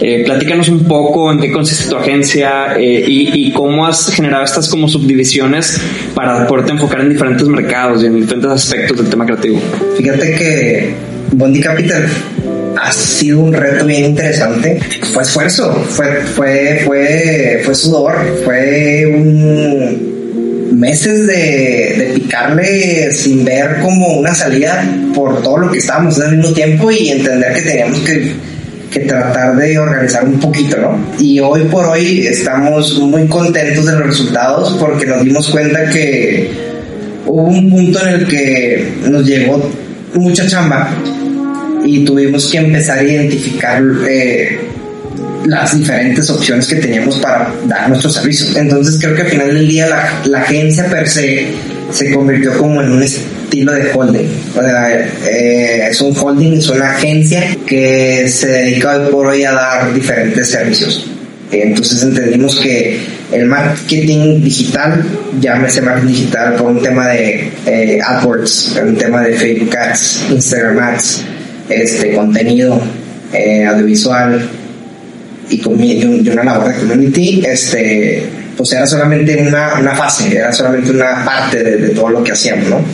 [0.00, 4.44] Eh, platícanos un poco en qué consiste tu agencia eh, y, y, cómo has generado
[4.44, 5.80] estas como subdivisiones
[6.14, 9.60] para poderte enfocar en diferentes mercados y en diferentes aspectos del tema creativo.
[9.96, 10.94] Fíjate que
[11.32, 12.06] Bondi Capital
[12.80, 14.80] ha sido un reto bien interesante.
[15.12, 18.14] Fue esfuerzo, fue, fue, fue, fue sudor,
[18.44, 19.06] fue
[20.72, 24.82] meses de, de, picarle sin ver como una salida
[25.14, 28.32] por todo lo que estábamos al mismo tiempo y entender que teníamos que,
[28.90, 30.98] que, tratar de organizar un poquito, ¿no?
[31.18, 36.50] Y hoy por hoy estamos muy contentos de los resultados porque nos dimos cuenta que
[37.26, 39.70] hubo un punto en el que nos llegó
[40.14, 40.90] mucha chamba
[41.84, 44.60] y tuvimos que empezar a identificar eh,
[45.46, 48.56] las diferentes opciones que teníamos para dar nuestros servicios.
[48.56, 51.48] Entonces creo que al final del día la, la agencia per se
[51.92, 54.28] se convirtió como en un estilo de holding.
[54.56, 59.44] O sea, eh, es un holding, es una agencia que se dedica hoy por hoy
[59.44, 61.06] a dar diferentes servicios.
[61.50, 63.00] Entonces entendimos que
[63.32, 65.04] el marketing digital,
[65.40, 70.78] llámese marketing digital por un tema de eh, AdWords, un tema de Facebook Ads, Instagram
[70.78, 71.24] Ads,
[71.68, 72.80] este, contenido
[73.32, 74.48] eh, audiovisual
[75.48, 78.24] y, y, una labor de community, este,
[78.56, 82.68] pues era solamente una, una fase, era solamente una parte de, todo lo que hacíamos,
[82.68, 82.84] ¿no?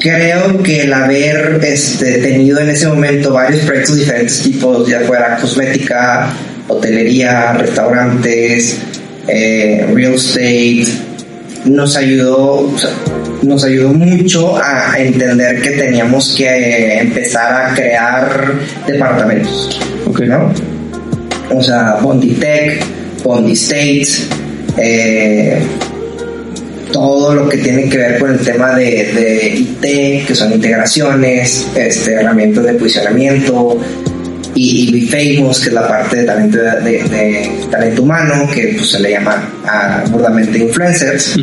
[0.00, 5.36] Creo que el haber este, tenido en ese momento varios proyectos diferentes tipos, ya fuera
[5.36, 6.28] cosmética,
[6.68, 8.78] hotelería, restaurantes,
[9.28, 10.86] eh, real estate,
[11.64, 12.70] nos ayudó,
[13.42, 18.54] nos ayudó mucho a entender que teníamos que empezar a crear
[18.86, 19.80] departamentos.
[20.06, 20.28] Okay.
[20.28, 20.52] ¿no?
[21.50, 22.82] O sea, Bondi Tech,
[23.22, 24.28] Bondi States,
[24.76, 25.58] eh,
[26.92, 31.66] todo lo que tiene que ver con el tema de, de IT, que son integraciones,
[31.74, 33.78] este, herramientas de posicionamiento,
[34.54, 39.00] y, y Famous, que es la parte de talento, de, talento humano, que pues, se
[39.00, 41.36] le llama a, burdamente influencers.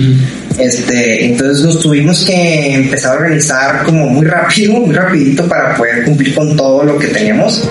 [0.58, 6.04] este, entonces nos tuvimos que empezar a organizar como muy rápido, muy rapidito para poder
[6.04, 7.68] cumplir con todo lo que teníamos.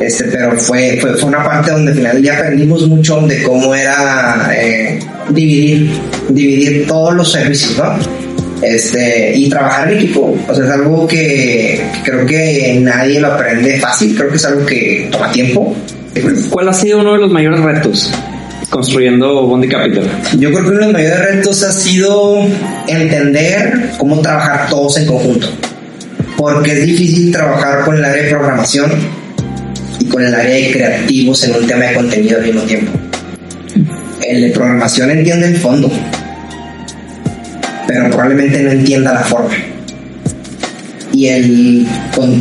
[0.00, 3.74] Este, pero fue, fue, fue una parte donde al final ya aprendimos mucho de cómo
[3.74, 4.98] era eh,
[5.30, 5.90] dividir,
[6.28, 8.25] dividir todos los servicios, ¿no?
[8.62, 10.36] Este, y trabajar en equipo.
[10.48, 14.66] O sea, es algo que, creo que nadie lo aprende fácil, creo que es algo
[14.66, 15.74] que toma tiempo.
[16.50, 18.10] ¿Cuál ha sido uno de los mayores retos
[18.70, 20.08] construyendo Bondi Capital?
[20.38, 22.46] Yo creo que uno de los mayores retos ha sido
[22.88, 25.48] entender cómo trabajar todos en conjunto.
[26.36, 28.92] Porque es difícil trabajar con el área de programación
[29.98, 32.92] y con el área de creativos en un tema de contenido al mismo tiempo.
[34.26, 35.90] El de programación entiende el fondo,
[37.86, 39.54] pero probablemente no entienda la forma.
[41.12, 41.86] Y el,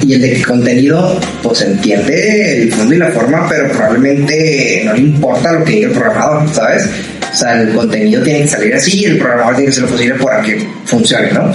[0.05, 4.99] y el de contenido, pues entiende el fondo y la forma, pero probablemente no le
[4.99, 6.89] importa lo que diga el programador, ¿sabes?
[7.31, 9.89] O sea, el contenido tiene que salir así y el programador tiene que ser lo
[9.89, 11.53] posible para que funcione, ¿no?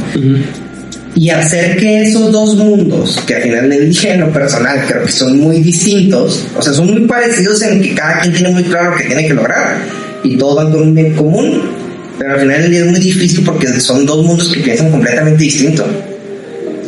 [1.14, 5.03] Y hacer que esos dos mundos, que al final del día en lo personal creo
[5.05, 8.62] que son muy distintos, o sea, son muy parecidos en que cada quien tiene muy
[8.62, 9.76] claro lo que tiene que lograr
[10.22, 11.80] y todos van con un bien común,
[12.20, 15.42] pero al final del día es muy difícil porque son dos mundos que piensan completamente
[15.42, 15.87] distintos.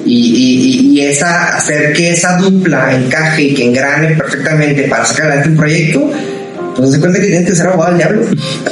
[0.05, 5.29] Y, y, y, esa, hacer que esa dupla encaje y que engrane perfectamente para sacar
[5.29, 6.13] adelante un proyecto,
[6.77, 8.27] pues se cuenta que tienes que ser abogado del diablo.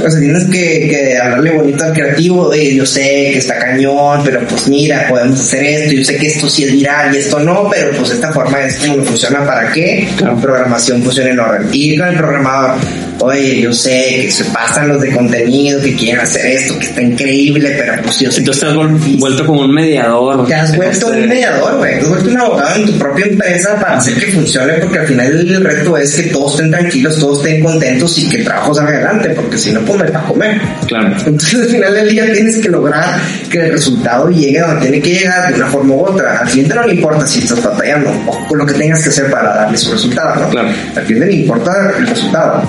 [0.04, 4.20] O sea, tienes que, que hablarle bonito al creativo, de yo sé que está cañón,
[4.22, 7.40] pero pues mira, podemos hacer esto, yo sé que esto sí es viral y esto
[7.40, 11.68] no, pero pues esta forma es como funciona para que la programación funcione en orden.
[11.72, 12.76] Y con el programador,
[13.20, 17.02] oye, yo sé que se pasan los de contenido, que quieren hacer esto, que está
[17.02, 19.20] increíble, pero pues yo sé Entonces te has que vol- es difícil".
[19.20, 20.46] vuelto como un mediador.
[20.46, 21.94] Te has vuelto Este, un mediador, güey.
[21.94, 25.06] Te has vuelto un abogado en tu propia empresa para hacer que funcione, porque al
[25.06, 28.74] final el reto es que todos estén tranquilos, todos estén contentos y que el trabajo
[28.74, 30.60] salga adelante, porque si no, pues me va a comer.
[30.86, 31.08] Claro.
[31.26, 33.04] Entonces al final del día tienes que lograr
[33.50, 36.38] que el resultado llegue donde tiene que llegar de una forma u otra.
[36.40, 39.30] Al cliente no le importa si estás batallando o con lo que tengas que hacer
[39.30, 40.48] para darle su resultado, ¿no?
[40.50, 40.68] Claro.
[40.96, 42.62] Al cliente le importa el resultado.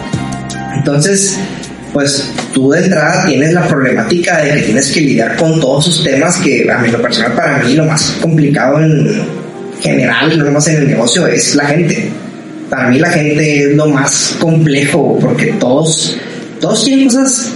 [0.81, 1.37] Entonces,
[1.93, 6.03] pues tú de entrada tienes la problemática de que tienes que lidiar con todos esos
[6.03, 9.21] temas que a mí lo personal para mí lo más complicado en
[9.79, 12.09] general, no más en el negocio, es la gente.
[12.67, 16.17] Para mí la gente es lo más complejo porque todos,
[16.59, 17.51] todos tienen cosas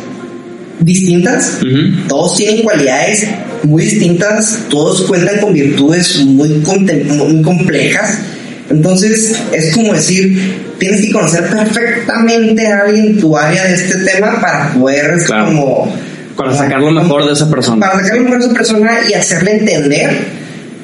[0.82, 1.62] distintas,
[2.08, 3.28] todos tienen cualidades
[3.64, 8.20] muy distintas, todos cuentan con virtudes muy, muy complejas.
[8.70, 13.98] Entonces es como decir, tienes que conocer perfectamente a alguien en tu área de este
[14.00, 15.46] tema para poder Claro.
[15.46, 15.96] como...
[16.36, 17.88] Para sacar lo mejor de esa persona.
[17.88, 20.10] Para sacar lo mejor de esa persona y hacerle entender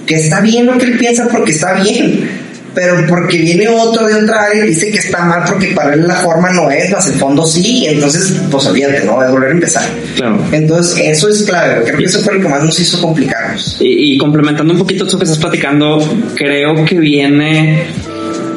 [0.05, 2.29] que está bien lo que él piensa porque está bien.
[2.73, 6.07] Pero porque viene otro de otra área y dice que está mal porque para él
[6.07, 9.19] la forma no es, más el fondo sí, entonces pues olvídate, ¿no?
[9.19, 9.83] De volver a empezar.
[10.15, 10.39] Claro.
[10.51, 11.83] Entonces, eso es clave.
[11.83, 13.77] Creo que eso fue lo que más nos hizo complicarnos.
[13.79, 15.99] Y, y complementando un poquito eso que estás platicando,
[16.35, 17.87] creo que viene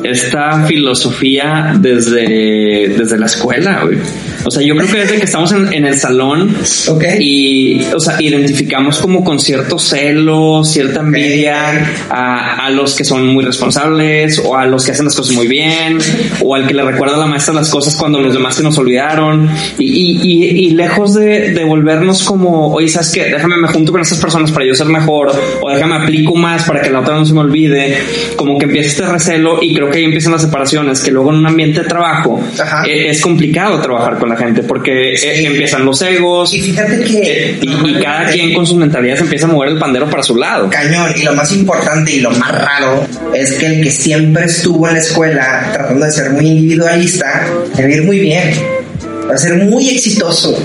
[0.05, 3.99] esta filosofía desde, desde la escuela, güey.
[4.45, 6.55] O sea, yo creo que desde que estamos en, en el salón
[6.89, 7.05] Ok.
[7.19, 13.27] y, o sea, identificamos como con cierto celo, cierta envidia a, a los que son
[13.29, 15.99] muy responsables o a los que hacen las cosas muy bien
[16.43, 18.77] o al que le recuerda a la maestra las cosas cuando los demás se nos
[18.79, 23.25] olvidaron y, y, y, y lejos de, de volvernos como, oye, ¿sabes qué?
[23.25, 26.83] Déjame me junto con esas personas para yo ser mejor o déjame aplico más para
[26.83, 27.97] que la otra no se me olvide,
[28.37, 31.37] como que empieza este recelo y creo que ahí empiezan las separaciones, que luego en
[31.37, 32.83] un ambiente de trabajo Ajá.
[32.85, 37.59] eh, es complicado trabajar con la gente porque eh, empiezan los egos Y fíjate eh,
[37.61, 37.65] que...
[37.65, 40.69] y, y cada quien con sus mentalidades empieza a mover el pandero para su lado.
[40.69, 41.13] Cañón.
[41.15, 44.95] Y lo más importante y lo más raro es que el que siempre estuvo en
[44.95, 48.53] la escuela tratando de ser muy individualista, a ir muy bien.
[49.31, 50.59] Va a ser muy exitoso.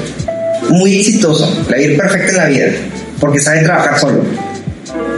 [0.70, 1.66] Muy exitoso.
[1.68, 2.68] Le va a ir perfecto en la vida.
[3.20, 4.24] Porque sabe trabajar solo.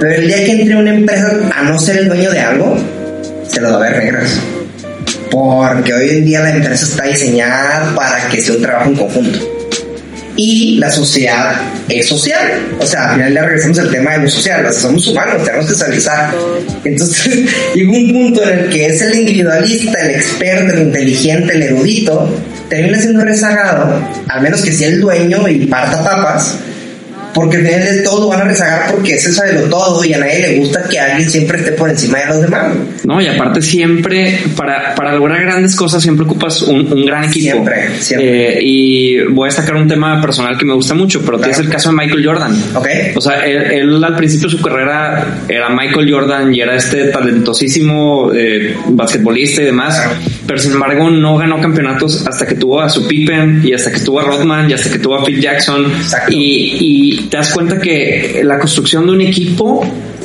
[0.02, 2.76] Pero el día que entre una empresa a no ser el dueño de algo,
[3.52, 4.40] se lo va a ver negras.
[5.30, 9.40] Porque hoy en día la empresa está diseñada para que sea un trabajo en conjunto.
[10.36, 12.62] Y la sociedad es social.
[12.80, 14.66] O sea, al final le regresamos al tema de lo social.
[14.66, 16.34] O sea, somos humanos, tenemos que socializar.
[16.84, 21.64] Entonces, llega un punto en el que es el individualista, el experto, el inteligente, el
[21.64, 22.34] erudito,
[22.70, 26.56] termina siendo rezagado, al menos que sea el dueño y parta papas,
[27.34, 30.17] porque al final de todo van a rezagar porque ese sabe lo todo y a
[30.20, 32.74] nadie le gusta que alguien siempre esté por encima de los demás.
[33.04, 37.52] No, y aparte siempre, para, para lograr grandes cosas, siempre ocupas un, un gran equipo.
[37.52, 38.58] Siempre, siempre.
[38.58, 41.54] Eh, y voy a destacar un tema personal que me gusta mucho, pero que Claro.
[41.54, 42.63] es el caso de Michael Jordan.
[42.76, 42.88] ¿Ok?
[43.15, 47.06] O sea, él, él al principio de su carrera era Michael Jordan y era este
[47.06, 50.15] talentosísimo eh, basquetbolista y demás, Claro.
[50.52, 54.02] Pero sin embargo no ganó campeonatos hasta que tuvo a su Pippen y hasta que
[54.02, 55.90] tuvo a Rodman y hasta que tuvo a Phil Jackson.
[56.28, 59.82] Y, y te das cuenta que la construcción de un equipo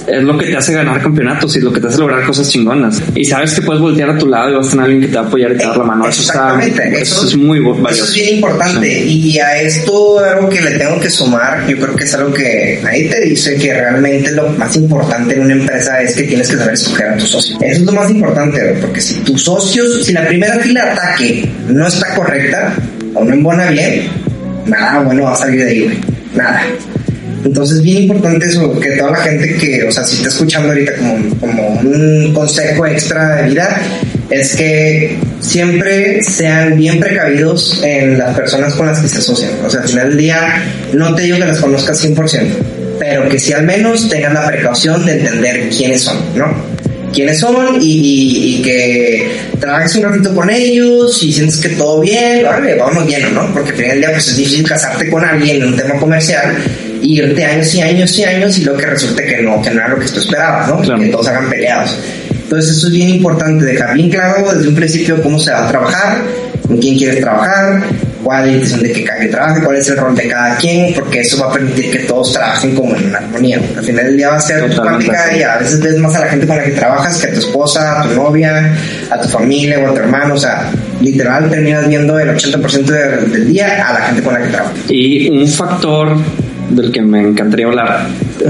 [0.07, 3.03] es lo que te hace ganar campeonatos y lo que te hace lograr cosas chingonas.
[3.15, 5.17] Y sabes que puedes voltear a tu lado y vas a tener alguien que te
[5.17, 6.09] va a apoyar y te va a dar la mano.
[6.09, 7.91] Eso, está, eso, es muy valioso.
[7.91, 9.05] Eso es bien importante.
[9.05, 12.81] Y a esto algo que le tengo que sumar, yo creo que es algo que
[12.83, 16.57] nadie te dice que realmente lo más importante en una empresa es que tienes que
[16.57, 17.59] saber escoger a tus socios.
[17.63, 21.49] Eso es lo más importante, porque si tus socios, si la primera fila de ataque
[21.69, 22.75] no está correcta
[23.15, 24.09] o no embona bien,
[24.67, 25.99] nada bueno va a salir de ahí, güey.
[26.35, 26.63] Nada.
[27.45, 30.93] Entonces, bien importante eso, que toda la gente que, o sea, si está escuchando ahorita
[30.97, 33.81] como, como un consejo extra de vida,
[34.31, 39.51] es que siempre sean bien precavidos en las personas con las que se asocian.
[39.65, 42.47] O sea, al final del día, no te digo que las conozcas 100%,
[42.99, 46.77] pero que si al menos tengas la precaución de entender quiénes son, ¿no?
[47.15, 52.01] quiénes son y, y- y que trabajes un ratito con ellos y sientes que todo
[52.03, 53.51] bien, vale, vamos bien, ¿no?
[53.55, 56.55] Porque al final del día pues es difícil casarte con alguien en un tema comercial
[57.03, 59.89] irte años y años y años y luego que resulte que no, que no era
[59.89, 60.81] lo que tú esperabas, ¿no?
[60.81, 61.01] Claro.
[61.01, 61.99] Que todos hagan peleados.
[62.31, 65.69] Entonces eso es bien importante, dejar bien claro desde un principio cómo se va a
[65.69, 66.19] trabajar,
[66.65, 67.83] con quién quieres trabajar,
[68.23, 70.57] cuál es la intención de que cada quien trabaje, cuál es el rol de cada
[70.57, 73.61] quien, porque eso va a permitir que todos trabajen como en armonía.
[73.77, 76.21] Al final del día va a ser tu plática y a veces ves más a
[76.21, 78.77] la gente con la que trabajas que a tu esposa, a tu novia,
[79.11, 80.71] a tu familia o a tu hermano, o sea,
[81.01, 84.79] literal terminas viendo el 80% del, del día a la gente con la que trabajas.
[84.89, 86.17] Y un factor
[86.71, 88.09] del que me encantaría hablar,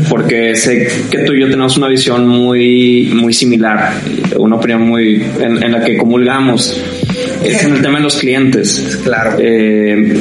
[0.08, 3.92] porque sé que tú y yo tenemos una visión muy, muy similar,
[4.38, 6.80] una opinión muy en, en la que comulgamos,
[7.44, 9.00] es en el tema de los clientes.
[9.04, 9.36] Claro.
[9.38, 10.14] Eh,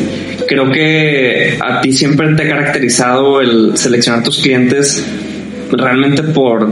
[0.48, 5.06] creo que a ti siempre te ha caracterizado el seleccionar tus clientes
[5.72, 6.70] realmente por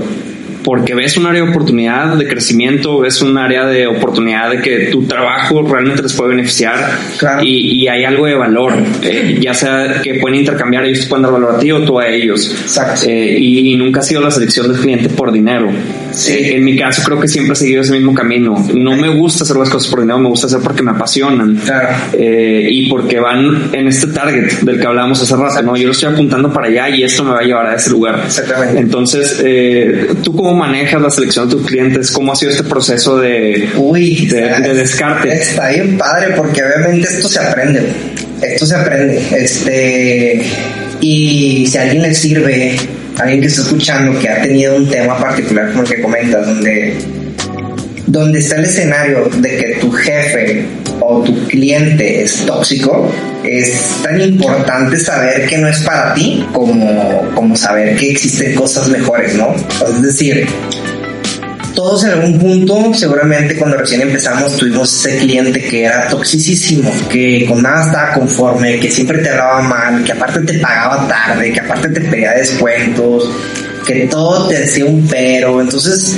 [0.64, 4.88] porque ves un área de oportunidad de crecimiento, ves un área de oportunidad de que
[4.91, 6.99] tu trabajo realmente les puede beneficiar
[7.41, 11.32] y, y, hay algo de valor, eh, ya sea que pueden intercambiar, ellos pueden dar
[11.32, 12.55] valor a ti o tú a ellos.
[13.05, 15.70] Eh, y, nunca ha sido la selección del cliente por dinero.
[16.28, 18.55] Eh, en mi caso creo que siempre he seguido ese mismo camino.
[18.74, 21.59] No me gusta hacer las cosas por dinero, me gusta hacer porque me apasionan
[22.18, 25.61] y porque van en este target del que hablábamos hace rato.
[25.64, 25.76] ¿no?
[25.76, 28.22] Yo lo estoy apuntando para allá y esto me va a llevar a ese lugar.
[28.26, 28.80] Exactamente.
[28.80, 29.43] Entonces,
[30.24, 32.12] tú como manejas la selección de tus clientes?
[32.12, 35.34] ¿Cómo ha sido este proceso de, Uy, de, descarte?
[35.34, 37.82] Está bien padre porque obviamente esto se aprende.
[38.41, 39.22] Esto se aprende.
[39.32, 40.41] Este,
[41.01, 42.76] y si a alguien le sirve,
[43.18, 46.45] a alguien que está escuchando que ha tenido un tema particular como el que comentas,
[46.45, 46.97] donde
[48.06, 50.66] donde está el escenario de que tu jefe
[51.00, 53.12] o tu cliente es tóxico,
[53.44, 58.88] es tan importante saber que no es para ti como, como saber que existen cosas
[58.89, 59.56] mejores, ¿no?
[59.88, 60.48] Es decir,
[61.76, 67.46] todos en algún punto, seguramente cuando recién empezamos, tuvimos ese cliente que era toxicísimo, que
[67.48, 71.60] con nada estaba conforme, que siempre te hablaba mal, que aparte te pagaba tarde, que
[71.60, 73.30] aparte te pedía descuentos,
[73.86, 75.62] que todo te decía un pero.
[75.62, 76.16] Entonces,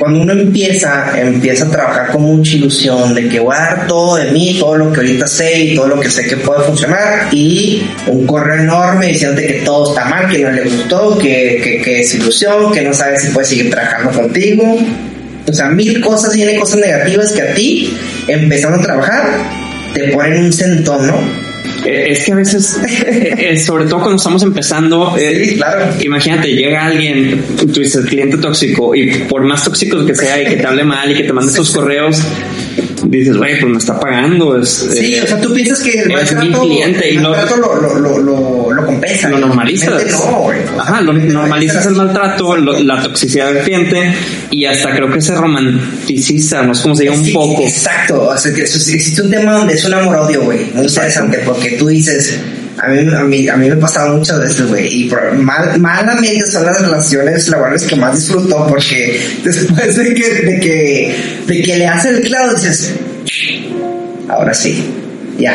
[0.00, 4.16] cuando uno empieza, empieza a trabajar con mucha ilusión de que voy a dar todo
[4.16, 7.28] de mí, todo lo que ahorita sé y todo lo que sé que puede funcionar
[7.32, 12.00] y un correo enorme diciendo que todo está mal, que no le gustó, que, que,
[12.00, 14.78] es ilusión, que no sabes si puede seguir trabajando contigo.
[15.46, 17.94] O sea, mil cosas, tiene cosas negativas que a ti,
[18.26, 19.28] empezando a trabajar,
[19.92, 21.49] te ponen un centón, ¿no?
[21.84, 25.94] Eh, es que a veces, eh, sobre todo cuando estamos empezando, eh, claro.
[26.02, 30.56] imagínate, llega alguien, tú dices cliente tóxico, y por más tóxico que sea y que
[30.56, 32.22] te hable mal y que te mande sus correos,
[33.04, 34.58] dices, güey, pues me está pagando.
[34.58, 38.18] Es, sí, o sea, tú piensas que el es mi cliente y lo, lo, lo,
[38.18, 39.28] lo, lo compensa.
[39.28, 40.04] Lo normalizas.
[40.10, 44.14] No, Ajá, lo normalizas el maltrato, la toxicidad del cliente
[44.50, 47.62] y hasta creo que se romanticiza, no es como se diga un poco.
[47.62, 51.72] Exacto, o sea, que existe un tema donde es un amor-odio, güey, muy interesante, porque
[51.72, 52.38] tú dices
[52.82, 55.04] a mí, a mí, a mí me pasaba muchas veces, güey.
[55.04, 60.60] Y mal, malamente son las relaciones laborales que más disfruto porque después de que, de
[60.60, 61.16] que,
[61.46, 62.94] de que le hace el clavo dices,
[64.28, 64.82] ahora sí,
[65.38, 65.54] ya,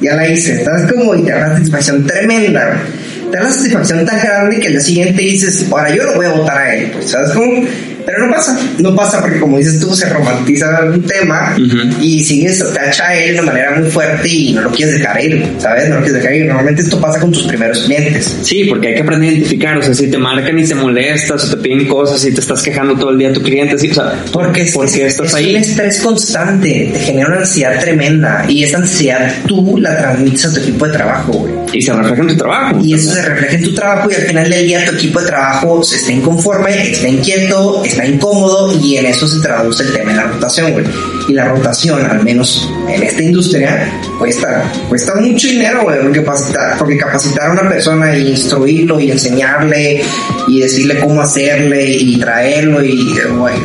[0.00, 0.54] ya la hice.
[0.54, 2.82] Estás como y te da una satisfacción tremenda,
[3.30, 6.26] Te da una satisfacción tan grande que el día siguiente dices, ahora yo lo voy
[6.26, 7.64] a votar a él, pues, ¿sabes cómo?
[8.06, 11.56] Pero no pasa, no pasa porque como dices tú, se romantiza un tema
[12.00, 15.22] y sigues, te a él de una manera muy fuerte y no lo quieres dejar
[15.22, 15.88] ir, ¿sabes?
[15.88, 16.46] No lo quieres dejar ir.
[16.46, 18.36] Normalmente esto pasa con tus primeros clientes.
[18.42, 21.44] Sí, porque hay que aprender a identificar, o sea, si te marcan y te molestas
[21.44, 23.90] o te piden cosas y te estás quejando todo el día a tu cliente, sí,
[23.90, 25.56] o sea, porque, es, porque estás ahí.
[25.56, 30.44] Es un estrés constante, te genera una ansiedad tremenda y esa ansiedad tú la transmites
[30.44, 31.54] a tu equipo de trabajo, güey.
[31.72, 32.80] Y se refleja en tu trabajo.
[32.82, 35.26] Y eso se refleja en tu trabajo y al final del día tu equipo de
[35.26, 40.10] trabajo se está inconforme, está inquieto, está incómodo y en eso se traduce el tema
[40.10, 40.84] de la rotación, güey.
[41.28, 46.96] Y la rotación, al menos en esta industria, cuesta, cuesta mucho dinero, porque capacitar, porque
[46.96, 50.02] capacitar a una persona y instruirlo y enseñarle
[50.48, 53.14] y decirle cómo hacerle y traerlo y,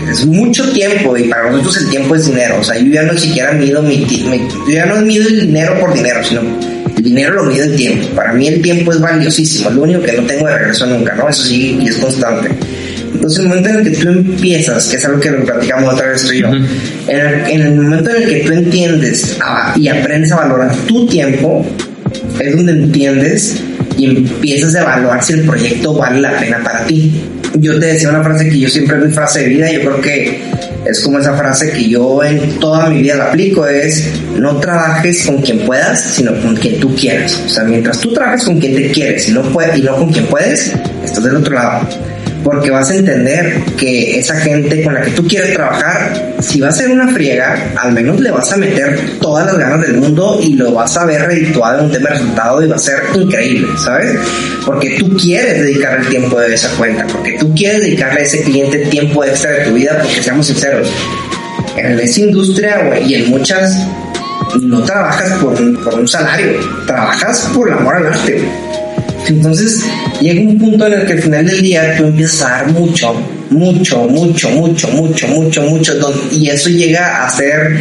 [0.09, 2.57] es mucho tiempo y para nosotros el tiempo es dinero.
[2.59, 5.79] O sea, yo ya no siquiera mido mi, mi yo ya no mido el dinero
[5.79, 6.41] por dinero, sino
[6.95, 8.07] el dinero lo mido en tiempo.
[8.15, 11.29] Para mí el tiempo es valiosísimo, lo único que no tengo de regreso nunca, ¿no?
[11.29, 12.49] Eso sí, y es constante.
[13.14, 16.07] Entonces, el momento en el que tú empiezas, que es algo que lo platicamos otra
[16.07, 19.38] vez tú y yo, en, el, momento en el que tú entiendes
[19.76, 21.66] y aprendes a valorar tu tiempo,
[22.39, 23.62] es donde entiendes
[23.97, 27.12] y empiezas a evaluar si el proyecto vale la pena para ti.
[27.55, 30.01] Yo te decía una frase que yo siempre es mi frase de vida, yo creo
[30.01, 30.39] que
[30.86, 35.26] es como esa frase que yo en toda mi vida la aplico, es no trabajes
[35.26, 37.39] con quien puedas, sino con quien tú quieras.
[37.45, 40.12] O sea, mientras tú trabajes con quien te quieres y no, puede, y no con
[40.12, 41.88] quien puedes, estás del otro lado
[42.44, 46.70] porque vas a entender que esa gente con la que tú quieres trabajar, si va
[46.70, 50.39] a ser una friega, al menos le vas a meter todas las ganas del mundo
[50.42, 53.04] y lo vas a ver redituado en un tema de resultado y va a ser
[53.14, 54.16] increíble, ¿sabes?
[54.66, 58.42] Porque tú quieres dedicar el tiempo de esa cuenta, porque tú quieres dedicarle a ese
[58.42, 60.92] cliente tiempo extra de tu vida, porque seamos sinceros,
[61.78, 63.78] en esa industria y en muchas
[64.62, 68.44] no trabajas por un, salario, trabajas por el amor al arte.
[69.28, 69.86] Entonces
[70.19, 73.13] llega un punto en el que al final del día tú empiezas a dar mucho,
[73.49, 75.93] mucho, mucho, mucho, mucho, mucho, mucho,
[76.32, 77.80] y eso llega a ser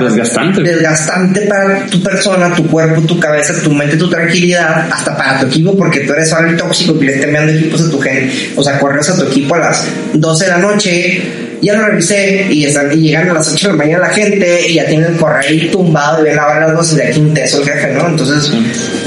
[0.00, 0.62] desgastante.
[0.62, 5.46] Desgastante para tu persona, tu cuerpo, tu cabeza, tu mente, tu tranquilidad, hasta para tu
[5.46, 8.52] equipo, porque tú eres alguien tóxico que le esté enviando equipos a tu gente.
[8.56, 11.22] O sea, corres a tu equipo a las 12 de la noche
[11.62, 14.68] Ya lo revisé y, están, y llegan a las 8 de la mañana la gente
[14.68, 17.60] y ya tienen el correo tumbado y ven ahora las voces de aquí un teso
[17.60, 18.08] el jefe, ¿no?
[18.08, 18.52] Entonces,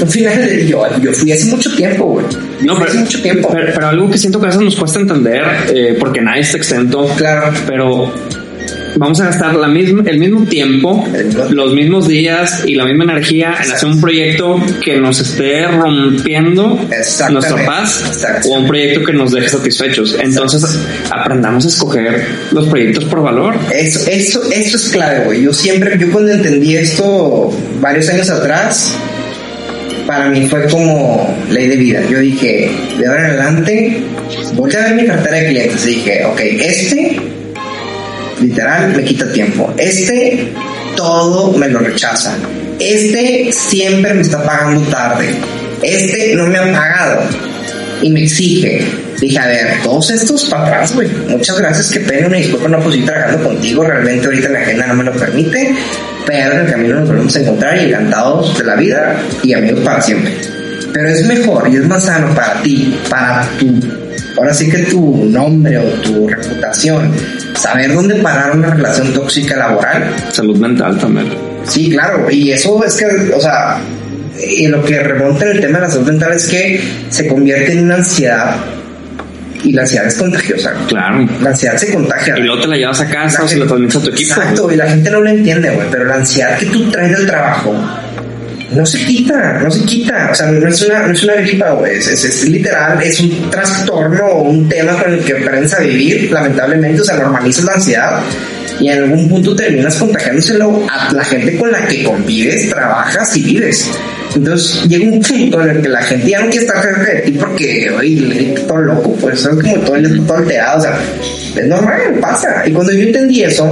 [0.00, 2.26] al final yo, yo fui hace mucho tiempo, güey.
[2.62, 3.50] No, pero, hace mucho tiempo.
[3.52, 5.42] Pero, algo que siento que a veces nos cuesta entender,
[5.74, 7.06] eh, porque nadie está exento.
[7.16, 7.52] Claro.
[7.66, 8.12] Pero
[8.96, 11.06] vamos a gastar la misma, el mismo tiempo,
[11.50, 16.78] los mismos días y la misma energía en hacer un proyecto que nos esté rompiendo
[17.30, 20.16] nuestra paz o un proyecto que nos deje satisfechos.
[20.20, 20.78] Entonces
[21.10, 23.54] aprendamos a escoger los proyectos por valor.
[23.72, 25.42] Eso, eso, eso es clave, güey.
[25.42, 28.96] Yo siempre, yo cuando entendí esto varios años atrás,
[30.06, 32.00] para mí fue como ley de vida.
[32.08, 34.02] Yo dije, de ahora en adelante,
[34.54, 35.84] voy a ver mi cartera de clientes.
[35.84, 37.41] dije, ok, este
[38.42, 39.72] literal me quita tiempo.
[39.76, 40.52] Este
[40.96, 42.36] todo me lo rechaza.
[42.78, 45.34] Este siempre me está pagando tarde.
[45.82, 47.22] Este no me ha pagado
[48.02, 48.84] y me exige.
[49.20, 51.08] Dije, a ver, todos estos para atrás, güey.
[51.28, 53.84] Muchas gracias, que pena, una disculpa, no puedo ir trabajando contigo.
[53.84, 55.74] Realmente ahorita la agenda no me lo permite.
[56.26, 59.80] Pero en el camino nos volvemos a encontrar y encantados de la vida y amigos
[59.80, 60.32] para siempre.
[60.92, 63.66] Pero es mejor y es más sano para ti, para tu,
[64.36, 67.12] ahora sí que tu nombre o tu reputación
[67.62, 70.12] saber dónde parar una relación tóxica laboral.
[70.32, 71.28] Salud mental también.
[71.64, 73.78] Sí, claro, y eso es que, o sea,
[74.36, 77.72] y lo que remonta en el tema de la salud mental es que se convierte
[77.72, 78.56] en una ansiedad
[79.62, 80.72] y la ansiedad es contagiosa.
[80.88, 81.28] Claro.
[81.40, 82.36] La ansiedad se contagia.
[82.36, 84.32] Y luego te la llevas a casa o se la transmites a tu equipo.
[84.32, 87.26] Exacto, y la gente no lo entiende, güey, pero la ansiedad que tú traes del
[87.28, 87.72] trabajo
[88.74, 90.30] no se quita, no se quita.
[90.30, 91.96] O sea, no es una, no es una gripa, güey.
[91.96, 96.30] Es, es, literal, es un trastorno o un tema con el que aprendes a vivir,
[96.30, 97.00] lamentablemente.
[97.00, 98.22] O sea, normalizas la ansiedad
[98.80, 103.42] y en algún punto terminas contagiándoselo a la gente con la que convives, trabajas y
[103.42, 103.90] vives.
[104.34, 107.20] Entonces llega un punto en el que la gente ya no quiere estar cerca de
[107.20, 109.96] ti porque, oye, todo loco, pues es como todo
[110.26, 110.98] todo alterado, o sea,
[111.56, 112.62] es normal, pasa.
[112.66, 113.70] Y cuando yo entendí eso,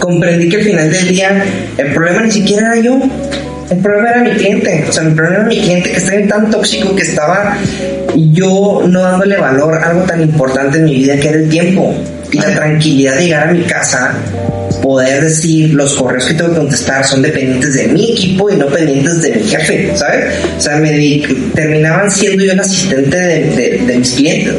[0.00, 1.44] comprendí que al final del día
[1.78, 3.00] el problema ni siquiera era yo,
[3.70, 6.50] el problema era mi cliente, o sea, mi problema era mi cliente que estaba tan
[6.50, 7.56] tóxico que estaba
[8.32, 11.94] yo no dándole valor a algo tan importante en mi vida que era el tiempo
[12.30, 14.14] y la tranquilidad de llegar a mi casa,
[14.82, 18.66] poder decir los correos que tengo que contestar son dependientes de mi equipo y no
[18.66, 20.34] pendientes de mi jefe, ¿sabes?
[20.58, 20.90] O sea, me
[21.54, 24.54] terminaban siendo yo el asistente de, de mis clientes.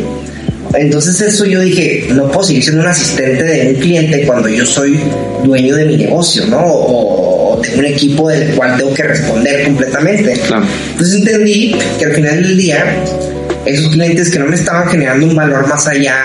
[0.78, 4.66] Entonces eso yo dije, no puedo seguir siendo un asistente de un cliente cuando yo
[4.66, 5.00] soy
[5.44, 6.60] dueño de mi negocio, ¿no?
[6.62, 7.25] O,
[7.66, 10.34] tengo un equipo del cual tengo que responder completamente.
[10.34, 12.86] Entonces entendí que al final del día,
[13.66, 16.18] esos clientes que no me estaban generando un valor más allá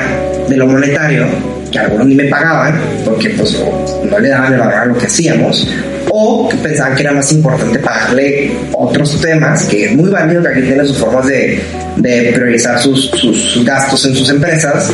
[0.48, 1.26] de lo monetario,
[1.70, 3.56] que algunos ni me pagaban, porque pues
[4.04, 5.66] no le daban el valor a lo que hacíamos,
[6.10, 10.48] o que pensaban que era más importante pagarle otros temas, que es muy válido que
[10.48, 11.60] aquí tiene sus formas de,
[11.96, 14.90] de priorizar sus, sus, gastos en sus empresas,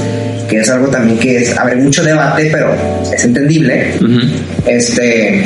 [0.48, 2.74] que es algo también que es, abre mucho debate, pero
[3.12, 3.94] es entendible.
[4.66, 5.44] Este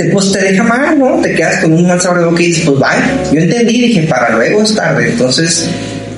[0.00, 1.20] te, pues te deja mal, ¿no?
[1.20, 3.22] Te quedas con un mal sabor de boca y dices, pues vaya.
[3.32, 5.10] Yo entendí, dije, para luego es tarde.
[5.10, 5.68] Entonces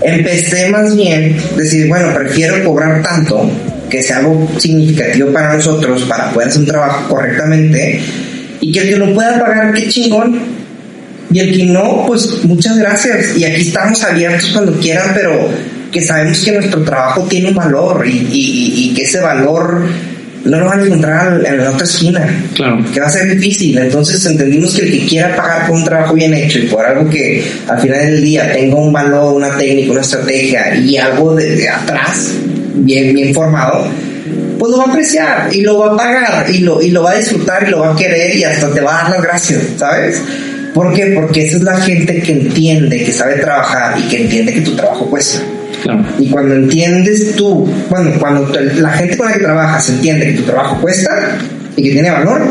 [0.03, 3.51] empecé más bien decir, bueno, prefiero cobrar tanto,
[3.91, 8.01] que sea algo significativo para nosotros, para poder hacer un trabajo correctamente,
[8.61, 10.63] y que el que lo pueda pagar, qué chingón.
[11.33, 13.37] Y el que no, pues muchas gracias.
[13.37, 15.49] Y aquí estamos abiertos cuando quieran, pero
[15.91, 19.89] que sabemos que nuestro trabajo tiene un valor y, y que ese valor
[20.45, 22.45] no lo van a encontrar en la otra esquina.
[22.55, 22.85] Claro.
[22.93, 23.79] Que va a ser difícil.
[23.79, 27.09] Entonces entendimos que el que quiera pagar por un trabajo bien hecho y por algo
[27.09, 31.69] que al final del día tenga un valor, una técnica, una estrategia y algo de,
[31.69, 32.33] atrás,
[32.75, 33.87] bien, bien formado,
[34.59, 37.13] pues lo va a apreciar y lo va a pagar y lo, y lo va
[37.13, 39.63] a disfrutar y lo va a querer y hasta te va a dar las gracias,
[39.77, 40.21] ¿sabes?
[40.75, 41.13] ¿Por qué?
[41.15, 44.75] Porque esa es la gente que entiende, que sabe trabajar y que entiende que tu
[44.75, 45.43] trabajo cuesta.
[46.19, 50.43] Y cuando entiendes tú, bueno, cuando la gente con la que trabajas entiende que tu
[50.43, 51.39] trabajo cuesta
[51.77, 52.43] y que tiene valor,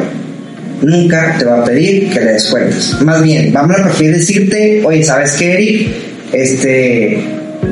[0.82, 3.02] nunca te va a pedir que le descuentes.
[3.02, 5.88] Más bien, vamos a preferir decirte, oye, ¿sabes qué, Eric?
[6.34, 7.24] Este,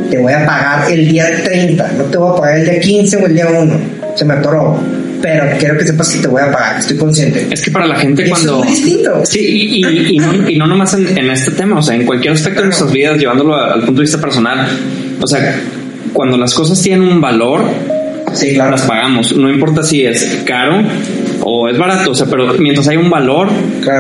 [0.10, 3.18] te voy a pagar el día 30, no te voy a pagar el día 15
[3.18, 3.80] o el día 1.
[4.16, 4.80] Se me atoró
[5.22, 7.48] pero quiero que sepas que te voy a pagar, estoy consciente.
[7.52, 8.64] Es que para la gente cuando...
[8.64, 9.26] Es distinto.
[9.26, 12.92] Sí, y, y, no, nomás en, este tema, o sea, en cualquier aspecto de nuestras
[12.92, 14.68] vidas, llevándolo al punto de vista personal,
[15.22, 15.60] o sea,
[16.14, 17.64] cuando las cosas tienen un valor,
[18.34, 18.72] sí, claro.
[18.72, 19.36] las pagamos.
[19.36, 20.84] No importa si es caro
[21.42, 23.50] o es barato, o sea, pero mientras hay un valor,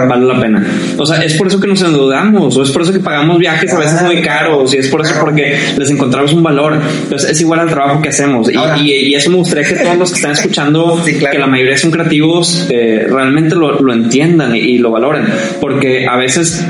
[0.07, 0.65] vale la pena.
[0.97, 3.73] O sea, es por eso que nos endeudamos, o es por eso que pagamos viajes
[3.73, 6.79] a veces muy caros, y es por eso porque les encontramos un valor.
[7.03, 8.49] Entonces, es igual al trabajo que hacemos.
[8.49, 12.67] Y, eso me gustaría que todos los que están escuchando, que la mayoría son creativos,
[12.69, 15.25] eh, realmente lo, lo entiendan y, lo valoren.
[15.59, 16.65] Porque a veces,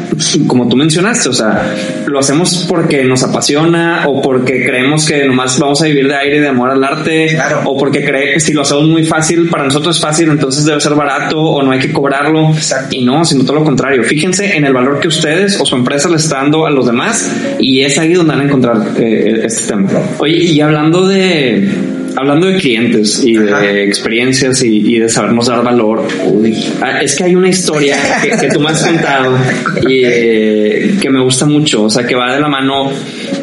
[0.48, 1.76] como tú mencionaste, o sea,
[2.08, 6.38] lo hacemos porque nos apasiona o porque creemos que nomás vamos a vivir de aire
[6.38, 9.66] y de amor al arte, o porque cree que si lo hacemos muy fácil, para
[9.66, 12.52] nosotros es fácil, entonces debe ser barato o no hay que cobrarlo.
[12.92, 14.04] Y no, sino todo lo contrario.
[14.04, 17.32] Fíjense en el valor que ustedes o su empresa le está dando a los demás
[17.60, 19.90] y es ahí donde van a encontrar eh, este tema.
[20.20, 21.70] Oye, y hablando de
[22.16, 26.06] hablando de clientes y de experiencias y, de sabernos dar valor,
[26.82, 29.38] ah, es que hay una historia que, tú me has contado
[29.88, 32.92] y eh, que me gusta mucho, o sea, que va de la mano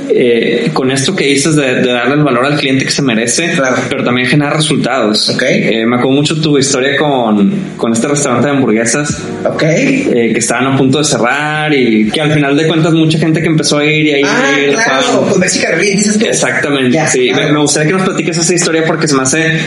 [0.09, 3.53] eh, con esto que dices de, darle el valor al cliente que se merece,
[3.89, 5.29] pero también generar resultados.
[5.31, 5.63] Okay.
[5.63, 10.09] Eh, me acuerdo mucho tu historia con, con este restaurante de hamburguesas okay.
[10.13, 13.41] Eh, que estaban a punto de cerrar y que al final de cuentas mucha gente
[13.41, 16.27] que empezó a ir y a ir, ah, a ir claro, con Mexican dices tú.
[16.27, 17.31] Exactamente, sí.
[17.35, 19.59] Me, gustaría que nos platiques esa historia porque se me hace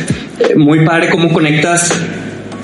[0.56, 1.92] muy padre cómo conectas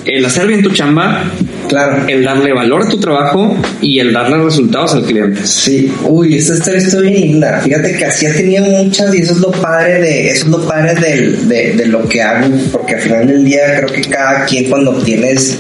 [0.05, 1.23] el hacer bien tu chamba
[1.67, 2.07] Claro.
[2.07, 5.45] El darle valor a tu trabajo y el darle resultados al cliente.
[5.45, 5.91] Sí.
[6.03, 7.59] Uy, esta historia está bien linda.
[7.61, 10.67] Fíjate que así ha tenido muchas y eso es lo padre de, eso es lo
[10.67, 14.69] padre de, de, lo que hago, porque al final del día creo que cada quien
[14.69, 15.57] cuando obtienes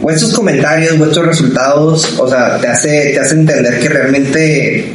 [0.00, 4.92] vuestros comentarios, vuestros resultados, o sea, te hace, te hace entender que realmente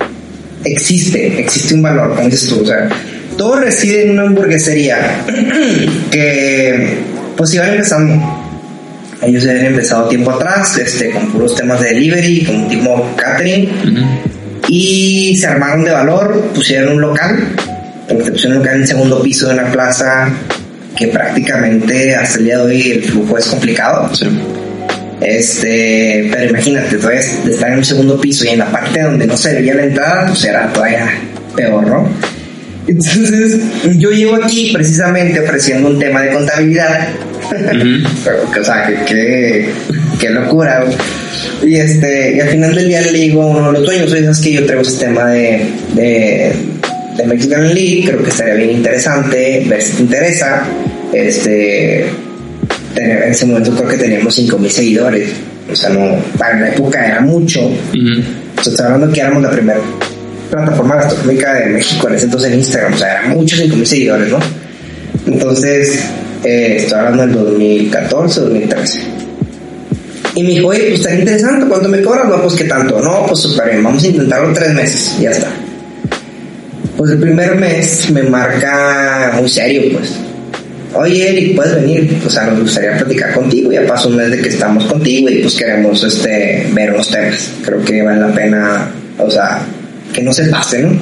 [0.63, 2.89] existe, existe un valor, como dices tú, o sea,
[3.37, 5.23] todo reside en una hamburguesería
[6.11, 6.97] que
[7.35, 8.44] pues iban empezando
[9.21, 13.15] ellos ya habían empezado tiempo atrás, este, con puros temas de delivery, con un tipo
[13.15, 13.69] catering.
[14.67, 17.47] Y se armaron de valor, pusieron un local,
[18.07, 20.29] pusieron un local en el segundo piso de una plaza
[20.97, 24.11] que prácticamente hasta el día de hoy el flujo es complicado.
[25.21, 29.37] Este, pero imagínate, todavía estar en un segundo piso y en la parte donde no
[29.37, 31.07] se veía la entrada, pues era todavía
[31.55, 32.09] peor, ¿no?
[32.87, 33.57] Entonces,
[33.97, 37.07] yo llego aquí precisamente ofreciendo un tema de contabilidad
[38.59, 39.69] o sea, que,
[40.19, 40.83] que, locura.
[41.63, 44.29] Y este, y al final del día le digo a uno de los dueños, oye,
[44.43, 46.51] que yo traigo este tema de, de,
[47.17, 50.63] de Mexican League, creo que estaría bien interesante, ver si te interesa.
[51.13, 52.05] Este,
[52.95, 55.29] en ese momento creo que teníamos 5000 seguidores.
[55.71, 57.65] O sea, no, para la época era mucho.
[57.65, 59.79] O sea, estoy hablando que éramos la primera
[60.49, 62.93] plataforma gastronómica de México en ese entonces en Instagram.
[62.93, 64.39] O sea, eran muchos 5000 seguidores, ¿no?
[65.27, 65.99] Entonces,
[66.45, 68.99] eh, estoy hablando del 2014, 2013.
[70.35, 72.27] Y me dijo, oye, pues está interesante, ¿cuánto me cobras?
[72.27, 72.99] No, pues qué tanto.
[73.01, 75.47] No, pues súper bien, vamos a intentarlo tres meses, ya está.
[76.97, 80.13] Pues el primer mes me marca muy serio, pues.
[80.93, 82.21] Oye, Eric, puedes venir.
[82.25, 83.71] O sea, nos gustaría platicar contigo.
[83.71, 87.51] Ya pasó un mes de que estamos contigo y pues queremos este, ver unos temas.
[87.63, 89.61] Creo que vale la pena, o sea,
[90.13, 90.97] que no se pase, ¿no?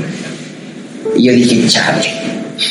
[1.16, 2.08] Y yo dije, chale,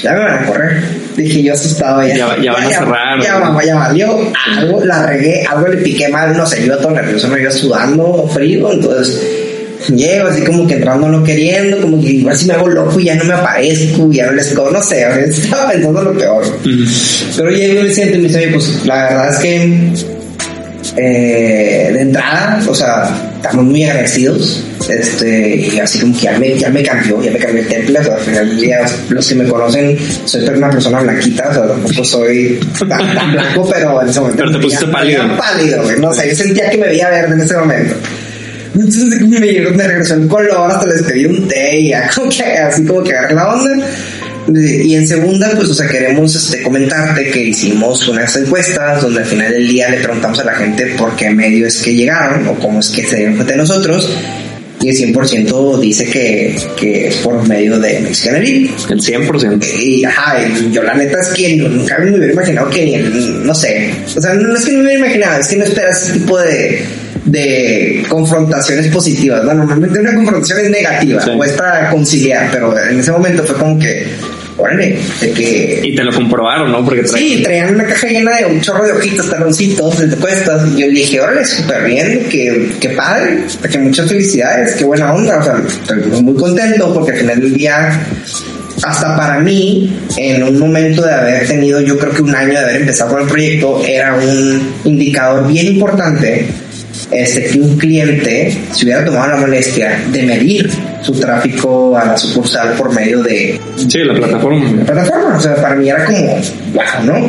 [0.03, 2.17] ya me van a correr Dije yo asustado ya.
[2.17, 3.21] Ya, ya van a cerrar.
[3.21, 4.33] Ya, ya valió.
[4.59, 8.29] Algo la regué, algo le piqué mal, no sé, yo todo nervioso, me iba sudando,
[8.33, 9.21] frío, entonces
[9.89, 13.05] llego así como que entrando no queriendo, como que igual si me hago loco y
[13.05, 16.45] ya no me aparezco, ya no les no sé, estaba pensando lo peor.
[17.37, 19.93] Pero llego y me siento y me dice, pues la verdad es que
[20.97, 24.65] eh, de entrada, o sea, estamos muy agradecidos.
[24.89, 27.99] Este, y así como que ya me, ya me cambió, ya me cambió el temple.
[27.99, 31.55] O sea, al final del día, los que me conocen, soy una persona blanquita, o
[31.55, 34.43] sea, tampoco soy tan, blanco, pero en ese momento.
[34.45, 35.25] Pero te pusiste pálido.
[35.37, 37.95] Pálido, No sé, yo sentía que me veía verde en ese momento.
[38.75, 42.43] Entonces me, me regresó el color, hasta les pedí un té y ya, como que,
[42.43, 43.87] así como que agarré la onda.
[44.49, 49.27] Y en segunda, pues, o sea, queremos este, comentarte que hicimos unas encuestas donde al
[49.27, 52.55] final del día le preguntamos a la gente por qué medio es que llegaron o
[52.57, 54.11] cómo es que se dieron cuenta de nosotros.
[54.83, 58.75] Y el 100% dice que, que es por medio de Mexican Elite.
[58.91, 59.81] El 100%.
[59.81, 60.39] Y, ajá,
[60.71, 63.95] yo la neta es que nunca me hubiera imaginado que no sé.
[64.17, 66.37] O sea, no es que no me hubiera imaginado, es que no esperas ese tipo
[66.39, 66.83] de,
[67.27, 69.45] de confrontaciones positivas.
[69.45, 69.55] ¿no?
[69.55, 73.79] Normalmente una confrontación es negativa, o es para conciliar, pero en ese momento fue como
[73.79, 74.07] que
[74.57, 75.81] órale, de que...
[75.83, 76.85] Y te lo comprobaron, ¿no?
[76.85, 80.81] Porque Sí, traían una caja llena de un chorro de hojitas, taloncitos, de cuestas, y
[80.81, 83.39] yo le dije, órale, súper bien, que, que padre,
[83.71, 87.55] que muchas felicidades, qué buena onda, o sea, estoy muy contento porque al final del
[87.55, 88.01] día
[88.83, 92.59] hasta para mí, en un momento de haber tenido, yo creo que un año de
[92.59, 96.47] haber empezado con el proyecto, era un indicador bien importante
[97.11, 100.71] este, que un cliente se hubiera tomado la molestia de medir
[101.03, 103.61] su tráfico a la sucursal por medio de...
[103.77, 104.71] Sí, la plataforma.
[104.79, 106.41] La plataforma, o sea, para mí era como,
[106.73, 107.29] wow, ¿no?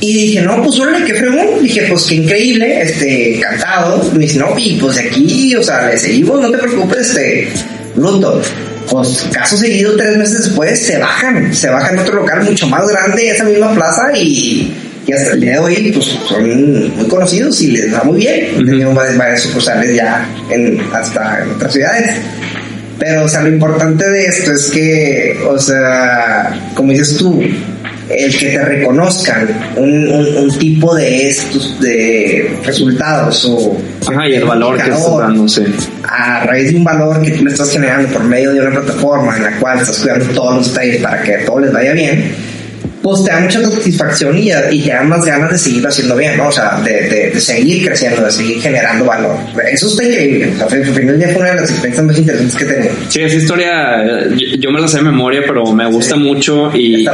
[0.00, 1.62] Y dije, no, pues órale, qué fregón.
[1.62, 4.02] Dije, pues qué increíble, este, encantado.
[4.14, 7.48] Me dice, no, y pues aquí, o sea, le seguimos, no te preocupes, este,
[7.96, 8.40] Luto.
[8.88, 12.88] Pues caso seguido, tres meses después, se bajan, se bajan a otro local mucho más
[12.88, 14.72] grande, esa misma plaza, y,
[15.06, 18.58] y hasta el día de hoy, pues son muy conocidos y les va muy bien.
[18.58, 22.16] Han tenido varias, varias sucursales ya en, hasta en otras ciudades.
[22.98, 27.42] Pero, o sea, lo importante de esto es que, o sea, como dices tú,
[28.10, 34.34] el que te reconozcan un, un, un tipo de estos de resultados o Ajá, y
[34.34, 35.62] el valor que estás dando, sí.
[36.02, 39.36] a raíz de un valor que tú le estás generando por medio de una plataforma
[39.36, 42.34] en la cual estás cuidando todos los detalles para que todo les vaya bien,
[43.02, 46.36] pues te da mucha satisfacción y, y te da más ganas de seguirlo haciendo bien,
[46.36, 46.48] ¿no?
[46.48, 49.36] O sea, de, de, de seguir creciendo, de seguir generando valor.
[49.72, 50.52] Eso está increíble.
[50.64, 52.92] O sea, al final día fue una de las experiencias más interesantes que tenido.
[53.08, 56.20] Sí, esa historia yo, yo me la sé de memoria, pero me gusta Sí.
[56.20, 57.06] mucho y,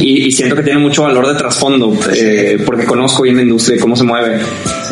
[0.00, 3.76] y, y siento que tiene mucho valor de trasfondo, eh, porque conozco bien la industria
[3.76, 4.38] y cómo se mueve.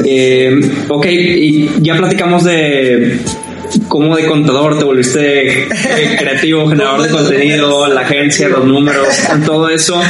[0.04, 3.18] Eh, ok, y ya platicamos de
[3.88, 5.68] cómo de contador te volviste eh,
[6.18, 9.06] creativo, generador de contenido, la agencia, los números,
[9.44, 10.00] todo eso.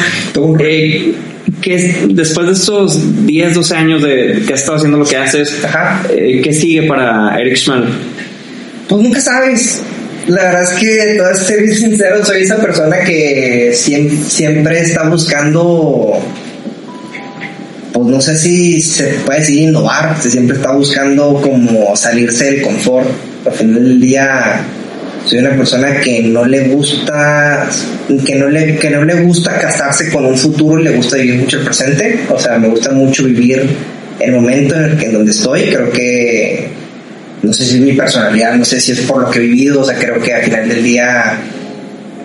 [0.61, 1.14] Eh,
[1.62, 5.16] que es- después de estos 10, 12 años de que has estado haciendo lo que
[5.16, 5.52] haces,
[6.11, 7.88] eh, ¿qué sigue para Eric Schmal?
[8.88, 9.80] Pues nunca sabes.
[10.26, 15.09] La verdad es que, todo ser bien sincero, soy esa persona que siempre, siempre está
[15.09, 16.20] buscando,
[17.94, 23.09] pues no sé si se puede decir innovar, siempre está buscando como salirse del confort.
[23.47, 24.61] Al final del día,
[25.24, 27.68] soy una persona que no le gusta,
[28.24, 31.59] que no le, que no le gusta casarse con un futuro, le gusta vivir mucho
[31.59, 32.20] el presente.
[32.28, 33.68] O sea, me gusta mucho vivir
[34.20, 35.62] el momento en el que en donde estoy.
[35.70, 36.68] Creo que
[37.43, 39.80] no sé si es mi personalidad, no sé si es por lo que he vivido,
[39.80, 41.39] o sea, creo que al final del día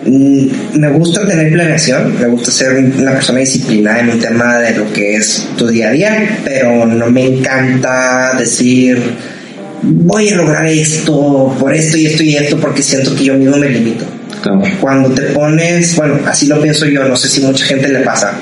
[0.04, 4.76] mm, me gusta tener planeación, me gusta ser una persona disciplinada en un tema de
[4.76, 9.00] lo que es tu día a día, pero no me encanta decir
[9.84, 13.56] voy a lograr esto por esto y esto y esto porque siento que yo mismo
[13.56, 14.04] me limito.
[14.42, 14.62] Claro.
[14.80, 18.32] Cuando te pones, bueno, así lo pienso yo, no sé si mucha gente le pasa.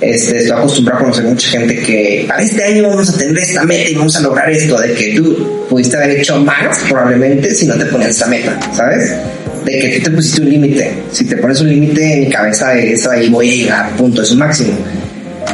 [0.00, 3.64] Este, estoy acostumbrado a conocer mucha gente que para este año vamos a tener esta
[3.64, 7.66] meta y vamos a lograr esto, de que tú pudiste haber hecho más probablemente si
[7.66, 9.12] no te ponías esa meta, ¿sabes?
[9.64, 10.92] De que tú te pusiste un límite.
[11.10, 14.30] Si te pones un límite en mi cabeza es ahí voy a llegar, punto, es
[14.30, 14.72] un máximo.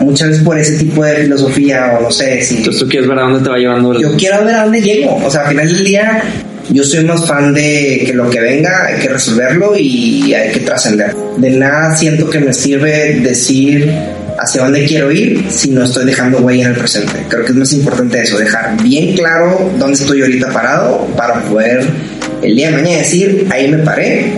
[0.00, 3.18] Muchas veces por ese tipo de filosofía o no sé si Entonces tú quieres ver
[3.18, 4.02] a dónde te va llevando el...
[4.02, 5.16] yo quiero ver a dónde llego.
[5.24, 6.22] O sea, al final del día,
[6.70, 10.60] yo soy más fan de que lo que venga hay que resolverlo y hay que
[10.60, 11.14] trascender.
[11.36, 13.92] De nada siento que me sirve decir
[14.38, 17.24] hacia dónde quiero ir si no estoy dejando huella en el presente.
[17.28, 21.84] Creo que es más importante eso, dejar bien claro dónde estoy ahorita parado para poder
[22.42, 24.32] el día de mañana decir, ahí me paré.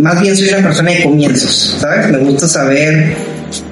[0.00, 2.08] Más bien soy una persona de comienzos, ¿sabes?
[2.08, 3.14] Me gusta saber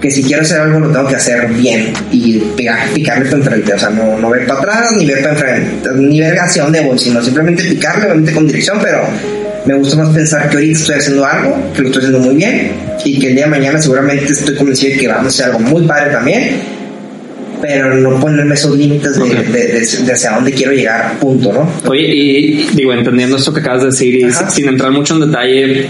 [0.00, 3.74] que si quiero hacer algo lo tengo que hacer bien y picar, picarle para enfrente,
[3.74, 6.80] o sea, no, no ver para atrás ni ver para enfrente, ni ver hacia dónde
[6.80, 9.02] voy, sino simplemente picarle, obviamente con dirección, pero
[9.66, 12.72] me gusta más pensar que ahorita estoy haciendo algo, que lo estoy haciendo muy bien
[13.04, 15.58] y que el día de mañana seguramente estoy convencido de que vamos a hacer algo
[15.60, 16.60] muy padre también,
[17.60, 19.30] pero no ponerme esos límites de, Ok.
[19.30, 21.70] de, de- de hacia dónde quiero llegar, punto, ¿no?
[21.90, 24.48] Oye, y digo, entendiendo esto que acabas de decir y Ajá.
[24.50, 25.86] sin entrar mucho en detalle,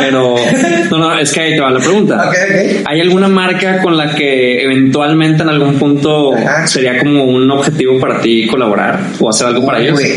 [0.00, 0.34] pero
[0.90, 2.28] no, no, es que ahí te va la pregunta.
[2.28, 2.82] Ok, ok.
[2.86, 6.66] ¿Hay alguna marca con la que eventualmente en algún punto Ajá.
[6.66, 9.94] sería como un objetivo para ti colaborar o hacer algo para ellos?
[9.98, 10.12] Güey,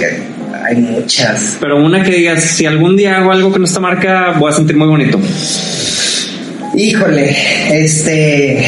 [0.63, 1.57] hay muchas.
[1.59, 4.75] Pero una que digas, si algún día hago algo con esta marca, voy a sentir
[4.75, 5.19] muy bonito.
[6.73, 7.35] Híjole,
[7.69, 8.63] este,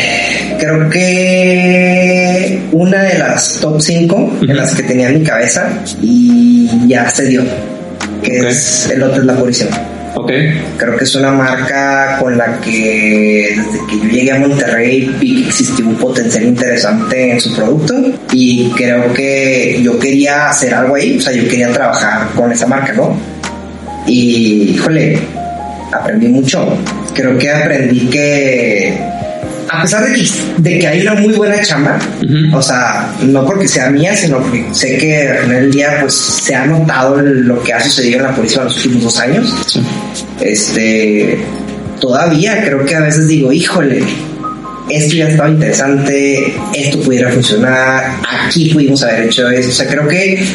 [0.63, 4.53] creo que una de las top 5 de Ujú.
[4.53, 5.67] las que tenía en mi cabeza
[6.01, 7.43] y ya se dio,
[8.23, 9.71] que es el Hotel La Purísima.
[10.15, 10.31] Ok.
[10.77, 15.41] Creo que es una marca con la que desde que yo llegué a Monterrey vi
[15.41, 17.95] que existía un potencial interesante en su producto
[18.31, 22.67] y creo que yo quería hacer algo ahí, o sea, yo quería trabajar con esa
[22.67, 23.17] marca, ¿no?
[24.05, 25.17] Y, híjole,
[25.91, 26.77] aprendí mucho.
[27.13, 28.93] Creo que aprendí que,
[29.73, 31.97] a pesar de que, de que hay una muy buena chamba,
[32.53, 36.13] o sea, no porque sea mía, sino porque sé que al final del día, pues
[36.13, 39.55] se ha notado lo que ha sucedido en la policía en los últimos dos años.
[39.67, 39.81] Sí.
[40.41, 41.39] este
[41.99, 44.03] todavía creo que a veces digo híjole
[44.89, 50.07] esto ya estaba interesante esto pudiera funcionar aquí pudimos haber hecho eso o sea creo
[50.07, 50.45] que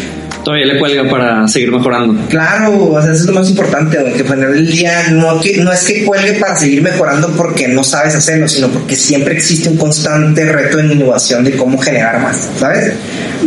[0.49, 2.27] Todavía le cuelga para seguir mejorando.
[2.31, 5.85] claro o eso es lo más importante que final del día no, que, no es
[5.85, 10.51] que cuelgue para seguir mejorando porque no sabes hacerlo sino porque siempre existe un constante
[10.51, 12.95] reto en innovación de cómo generar más sabes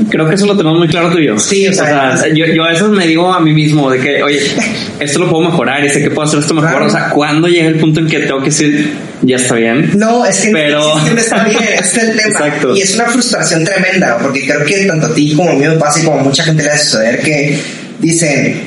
[0.10, 1.39] creo que eso lo tenemos muy claro tú y yo.
[1.39, 4.39] Sí, o sea, yo, yo, a veces me digo a mí mismo de que, oye,
[4.99, 6.84] esto lo puedo mejorar y sé que puedo hacer esto mejor.
[6.84, 9.91] O sea, ¿cuándo llega el punto en que tengo que decir, ya está bien?
[9.95, 10.80] No, es que pero...
[10.97, 12.30] no está bien, es el tema.
[12.30, 12.76] Exacto.
[12.76, 15.76] Y es una frustración tremenda, porque creo que tanto a ti como a mí me
[15.76, 17.60] pasa y como a mucha gente le suceder que
[17.99, 18.62] dicen,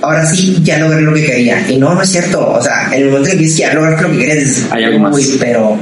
[0.00, 1.64] ahora sí, ya logré lo que quería.
[1.68, 2.52] Y no, no es cierto.
[2.52, 4.98] O sea, en el momento en que dices, ya lograste lo que querías, hay algo
[4.98, 5.16] más.
[5.38, 5.78] pero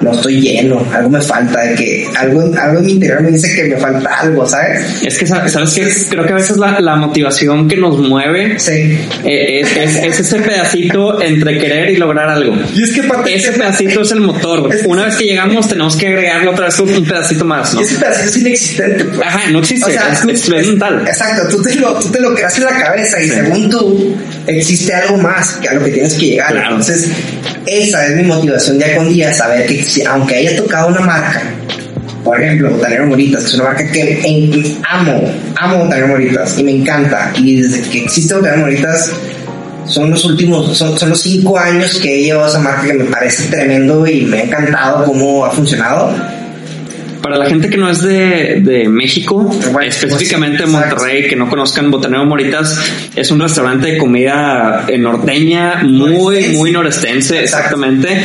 [0.00, 3.54] no estoy lleno, algo me falta, de que algo, algo en mi interior me dice
[3.54, 5.02] que me falta algo, ¿sabes?
[5.02, 5.88] Es que, ¿sabes qué?
[6.08, 8.98] Creo que a veces la, la motivación que nos mueve sí.
[9.24, 12.54] Eh, es, es, ese pedacito entre querer y lograr algo.
[12.74, 13.02] Y es que
[13.34, 14.70] ese pedacito es el motor.
[14.86, 17.80] Una vez que llegamos tenemos que agregarle otra vez un pedacito más, ¿no?
[17.80, 19.04] Ese pedacito es inexistente.
[19.04, 19.26] Pues.
[19.26, 21.04] Ajá, no existe, es, mental.
[21.06, 24.94] Exacto, tú te, lo, tú te lo creas en la cabeza y según tú existe
[24.94, 26.56] algo más que a lo que tienes que llegar.
[26.56, 27.10] Entonces,
[27.66, 31.42] esa es mi motivación día con día, saber que aunque haya tocado una marca,
[32.24, 35.24] por ejemplo, Botanero Moritas, es una marca que amo,
[35.56, 37.32] amo Botanero Moritas y me encanta.
[37.36, 39.12] Y desde que existe Botanero Moritas,
[39.86, 43.04] son los últimos, son, son los cinco años que he llevado esa marca que me
[43.04, 46.14] parece tremendo y me ha encantado cómo ha funcionado.
[47.22, 49.50] Para la gente que no es de, de México,
[49.82, 52.78] específicamente Monterrey, que no conozcan Botanero Moritas,
[53.14, 58.22] es un restaurante de comida norteña, muy, muy norestense, exactamente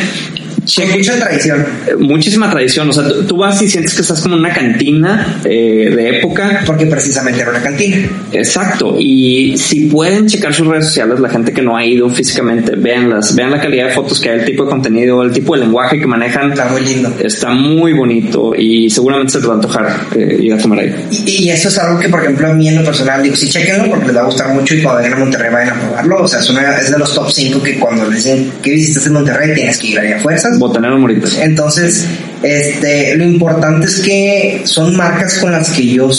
[0.96, 1.66] mucha tradición.
[2.00, 2.90] Muchísima tradición.
[2.90, 6.64] O sea, tú, vas y sientes que estás como en una cantina eh, de época.
[6.66, 8.10] Porque precisamente era una cantina.
[8.32, 8.96] Exacto.
[9.00, 13.36] Y si pueden checar sus redes sociales, la gente que no ha ido físicamente, véanlas,
[13.36, 16.00] vean la calidad de fotos que hay, el tipo de contenido, el tipo de lenguaje
[16.00, 16.52] que manejan.
[16.52, 17.14] Está muy lindo.
[17.20, 20.94] Está muy bonito y seguramente se te va a antojar eh, ir a tomar ahí.
[21.26, 23.90] Y, eso es algo que, por ejemplo, a mí en lo personal digo, sí, chequenlo
[23.90, 26.24] porque les va a gustar mucho y cuando vengan a Monterrey vayan a probarlo.
[26.24, 29.06] O sea, es, una, es de los top 5 que cuando les dicen que visitas
[29.08, 30.55] en Monterrey tienes que ir ahí a fuerzas.
[30.58, 31.38] Botanero Moritas.
[31.40, 32.06] Entonces,
[32.44, 36.10] este, lo importante es que son marcas con las que yo,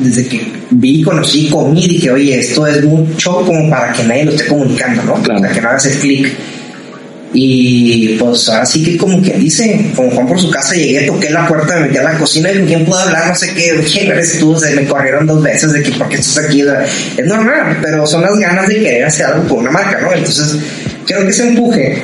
[0.00, 0.40] desde que
[0.70, 5.02] vi, conocí, comí, dije, oye, esto es mucho como para que nadie lo esté comunicando,
[5.04, 5.14] ¿no?
[5.22, 6.32] Para que no hagas el clic.
[7.32, 11.28] Y pues ahora sí que como que dice, como Juan por su casa llegué, toqué
[11.28, 14.10] la puerta, me metí a la cocina y quién pudo hablar, no sé qué, quién
[14.10, 18.06] eres tú, se me corrieron dos veces de que porque estás aquí, es normal, pero
[18.06, 20.14] son las ganas de querer hacer algo con una marca, ¿no?
[20.14, 20.56] Entonces,
[21.04, 22.02] creo que ese empuje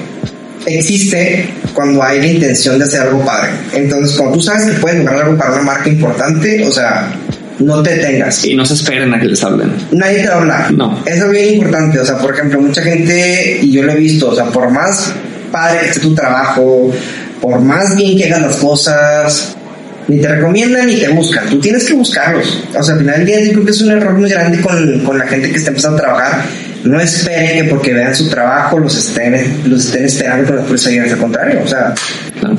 [0.66, 3.50] existe cuando hay la intención de hacer algo padre.
[3.72, 7.12] Entonces, cuando tú sabes que puedes lograr algo para una marca importante, o sea,
[7.58, 8.44] no te detengas.
[8.44, 9.72] Y no se esperen a que les hablen.
[9.92, 10.72] Nadie te va a hablar.
[10.72, 11.02] No.
[11.06, 12.00] Eso es bien importante.
[12.00, 15.12] O sea, por ejemplo, mucha gente, y yo lo he visto, o sea, por más
[15.50, 16.92] padre que esté tu trabajo,
[17.40, 19.56] por más bien que hagas las cosas,
[20.08, 21.48] ni te recomiendan ni te buscan.
[21.48, 22.64] Tú tienes que buscarlos.
[22.76, 25.00] O sea, al final del día, yo creo que es un error muy grande con,
[25.00, 26.44] con la gente que está empezando a trabajar
[26.84, 31.12] no esperen que porque vean su trabajo los estén, los estén esperando con las puertas
[31.12, 31.94] Al contrario, o sea,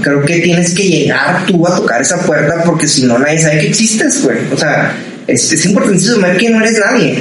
[0.01, 3.59] creo que tienes que llegar tú a tocar esa puerta porque si no nadie sabe
[3.59, 4.38] que existes, güey.
[4.51, 4.93] O sea,
[5.28, 7.17] es, es importantísimo ver que no eres nadie.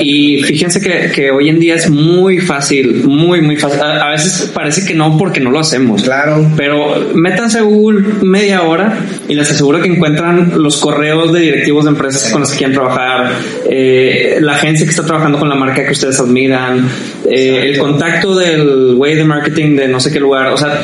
[0.00, 3.80] Y, fíjense que, que, hoy en día es muy fácil, muy, muy fácil.
[3.80, 6.02] A, veces parece que no porque no lo hacemos.
[6.02, 6.50] Claro.
[6.56, 11.84] Pero métanse a Google media hora y les aseguro que encuentran los correos de directivos
[11.84, 13.32] de empresas con las que quieren trabajar,
[13.68, 16.88] eh, la agencia que está trabajando con la marca que ustedes admiran,
[17.28, 20.48] eh, el contacto del way de marketing de no sé qué lugar.
[20.48, 20.80] O sea,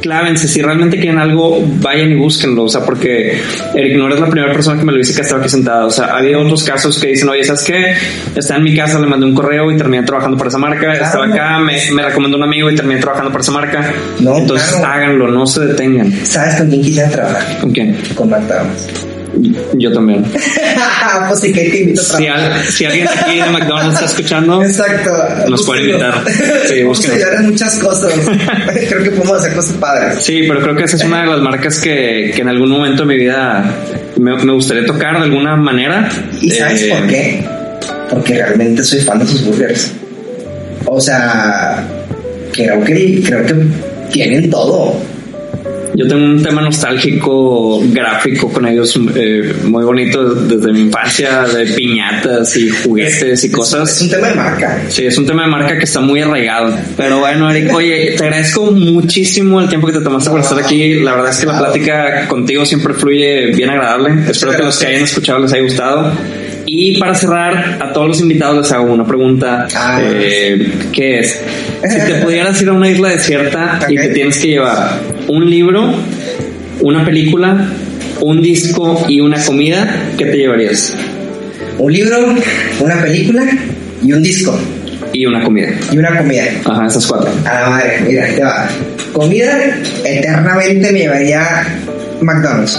[0.00, 0.48] clávense.
[0.48, 2.64] Si realmente quieren algo, vayan y búsquenlo.
[2.64, 3.38] O sea, porque
[3.74, 5.90] Eric no eres la primera persona que me lo dice que estaba aquí sentado o
[5.90, 7.94] sea, había otros casos que dicen, oye, ¿sabes qué?
[8.34, 10.92] Está en mi casa, le mandé un correo y terminé trabajando por esa marca.
[10.92, 13.92] Estaba acá, me, me, recomendó un amigo y terminé trabajando por esa marca.
[14.20, 16.10] No, Entonces háganlo, no se detengan.
[16.24, 17.60] ¿Sabes con quién quisiera trabajar?
[17.60, 17.96] ¿Con quién?
[18.14, 19.13] Con McDonald's.
[19.74, 20.24] Yo también.
[21.28, 25.10] pues sí, que te invito a si, si, alguien aquí de McDonald's está escuchando, Exacto.
[25.48, 26.22] nos puede invitar.
[26.66, 27.40] Sí, búsquenos.
[27.42, 28.12] muchas cosas.
[28.88, 30.24] creo que podemos hacer cosas padres.
[30.24, 33.02] Sí, pero creo que esa es una de las marcas que, que en algún momento
[33.02, 33.64] de mi vida
[34.18, 36.08] me, me gustaría tocar de alguna manera.
[36.40, 37.44] ¿Y sabes eh, por qué?
[38.10, 39.92] Porque realmente soy fan de sus burgers.
[40.86, 41.84] O sea,
[42.52, 43.54] creo que, creo que
[44.12, 44.96] tienen todo
[45.94, 51.66] yo tengo un tema nostálgico gráfico con ellos eh, muy bonito desde mi infancia, de
[51.66, 53.94] piñatas y juguetes y cosas.
[53.94, 54.82] Es un tema de marca.
[54.88, 56.76] Sí, es un tema de marca que está muy arraigado.
[56.96, 60.94] Pero bueno, Eric, oye, te agradezco muchísimo el tiempo que te tomaste por estar aquí.
[60.94, 64.28] La verdad es que la plática contigo siempre fluye bien agradable.
[64.28, 66.12] Espero que los que hayan escuchado les haya gustado.
[66.66, 69.68] Y para cerrar, a todos los invitados les hago una pregunta.
[69.74, 71.40] Ah, eh, ¿Qué es?
[71.88, 75.94] Si te pudieras ir a una isla desierta y te tienes que llevar un libro,
[76.80, 77.68] una película,
[78.20, 80.96] un disco y una comida, ¿qué te llevarías?
[81.78, 82.34] Un libro,
[82.80, 83.44] una película
[84.02, 84.58] y un disco.
[85.12, 85.68] Y una comida.
[85.92, 86.44] Y una comida.
[86.64, 87.30] Ajá, esas cuatro.
[87.44, 88.68] A la madre, mira, te va.
[89.12, 91.64] Comida, eternamente me llevaría
[92.24, 92.78] McDonald's.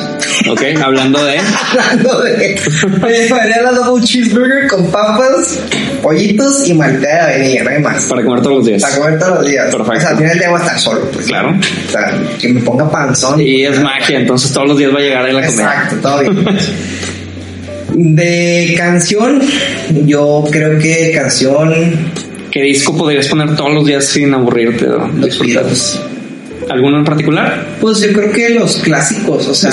[0.50, 1.40] Ok, hablando de.
[1.80, 2.60] Hablando de.
[3.02, 5.60] Me llevaría la double cheeseburger con papas,
[6.02, 8.06] pollitos y malteada de vainilla, no hay más.
[8.06, 8.82] Para comer todos los días.
[8.82, 9.76] Para comer todos los días.
[9.76, 9.98] Perfecto.
[9.98, 11.26] O sea, al final debo estar solo, pues.
[11.28, 11.56] Claro.
[11.88, 13.40] O sea, que me ponga panzón.
[13.40, 15.64] Y es magia, entonces todos los días va a llegar ahí la comida.
[15.64, 16.58] Exacto, todo bien.
[18.16, 19.42] De canción,
[20.06, 21.74] yo creo que canción
[22.56, 24.88] ¿Qué disco podrías poner todos los días sin aburrirte?
[24.88, 25.40] o Los?
[25.40, 26.00] Beatles.
[26.70, 27.64] ¿Alguno en particular?
[27.80, 29.70] Pues yo creo que los clásicos, o sea,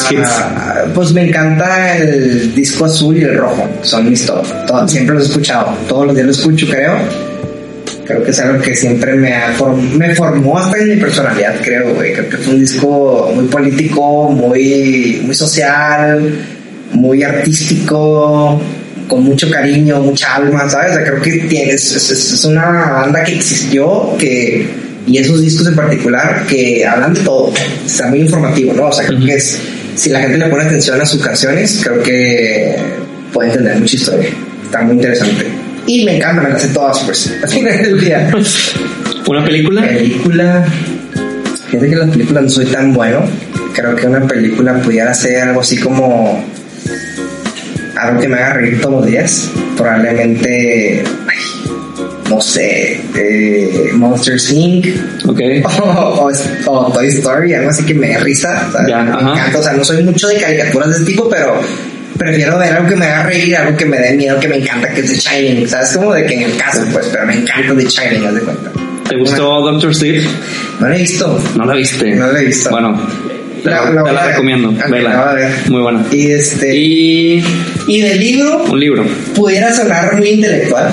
[0.95, 5.25] pues me encanta el disco azul y el rojo, son mis top, todo- siempre los
[5.25, 6.97] he escuchado, todos los días los escucho, creo.
[8.05, 11.55] Creo que es algo que siempre me, ha form- me formó hasta en mi personalidad,
[11.63, 12.13] creo, güey.
[12.13, 16.21] Creo que fue un disco muy político, muy, muy social,
[16.93, 18.61] muy artístico,
[19.09, 20.91] con mucho cariño, mucha alma, ¿sabes?
[20.91, 24.67] O sea, creo que tiene, es, es- es una banda que existió, que,
[25.07, 27.53] y esos discos en particular, que hablan de todo.
[27.85, 28.87] Está muy informativo, ¿no?
[28.87, 29.59] O sea, creo que es,
[29.97, 32.77] si la gente le pone atención a sus canciones, creo que
[33.33, 34.31] puede entender mucha historia.
[34.65, 35.47] Está muy interesante.
[35.87, 37.33] Y me encanta, me las sé todas, pues.
[37.43, 38.31] Al final del día.
[39.27, 39.83] ¿Una película?
[39.83, 40.65] Película.
[41.71, 43.25] Fíjate que las películas no soy tan bueno.
[43.75, 46.45] Creo que una película pudiera ser algo así como.
[47.97, 49.51] Algo que me haga reír todos los días.
[49.77, 51.03] Probablemente.
[51.29, 51.62] ay,
[52.35, 53.01] no sé.
[53.17, 54.87] eh, Monsters Inc.
[55.29, 55.41] Ok.
[55.65, 56.31] O,
[56.67, 58.69] o- o Toy Story, algo así que me dé risa.
[58.73, 58.89] ¿sabes?
[58.89, 59.33] Ya, me ajá.
[59.33, 59.59] encanta.
[59.59, 61.61] O sea, no soy mucho de caricaturas de este tipo, pero
[62.19, 64.89] prefiero ver algo que me haga reír, algo que me dé miedo, que me encanta,
[64.89, 65.69] que es The Shining.
[65.69, 65.91] ¿Sabes?
[65.97, 68.71] Como de que en el caso, pues, pero me encanta The Shining, haz de cuenta.
[69.09, 70.23] ¿Te gustó Doctor Sleep?
[70.81, 71.43] No la he visto.
[71.57, 72.15] No la viste.
[72.15, 72.71] No la he visto.
[72.71, 72.99] Bueno,
[73.63, 74.73] te la, La- te la la recomiendo.
[74.89, 75.51] Vela.
[75.69, 76.05] Muy buena.
[76.11, 76.75] Y este.
[76.75, 77.45] Y,
[77.89, 79.05] Y del libro, un libro.
[79.35, 80.91] pudiera sonar muy intelectual.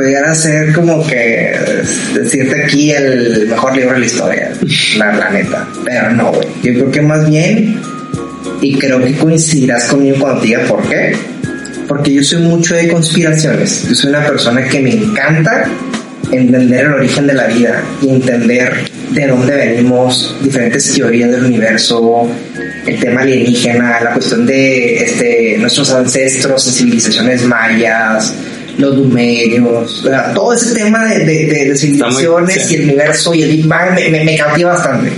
[0.00, 1.54] Pudiera ser como que
[2.14, 4.52] decirte aquí el mejor libro de la historia,
[4.96, 5.68] la, la neta.
[5.84, 6.48] Pero no, güey.
[6.62, 7.78] Yo creo que más bien,
[8.62, 11.14] y creo que coincidirás conmigo cuando diga por qué.
[11.86, 13.86] Porque yo soy mucho de conspiraciones.
[13.90, 15.66] Yo soy una persona que me encanta
[16.32, 18.72] entender el origen de la vida y entender
[19.10, 22.26] de dónde venimos, diferentes teorías del universo,
[22.86, 28.32] el tema alienígena, la cuestión de este, nuestros ancestros civilizaciones mayas,
[28.80, 32.74] los sea, todo ese tema de, de- de- de civilizaciones sí.
[32.74, 35.10] y el universo y el Big Bang me, me, me cautiva bastante.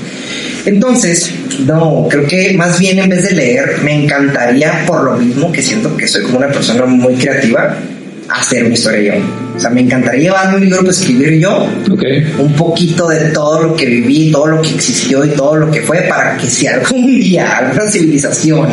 [0.65, 1.31] Entonces,
[1.67, 5.61] no, creo que más bien en vez de leer, me encantaría, por lo mismo que
[5.63, 7.77] siento que soy como una persona muy creativa,
[8.29, 9.21] hacer una historia yo.
[9.57, 12.03] O sea, me encantaría llevarme un libro para escribir yo, Ok.
[12.39, 15.81] un poquito de todo lo que viví, todo lo que existió y todo lo que
[15.83, 18.69] fue, para que si algún día alguna civilización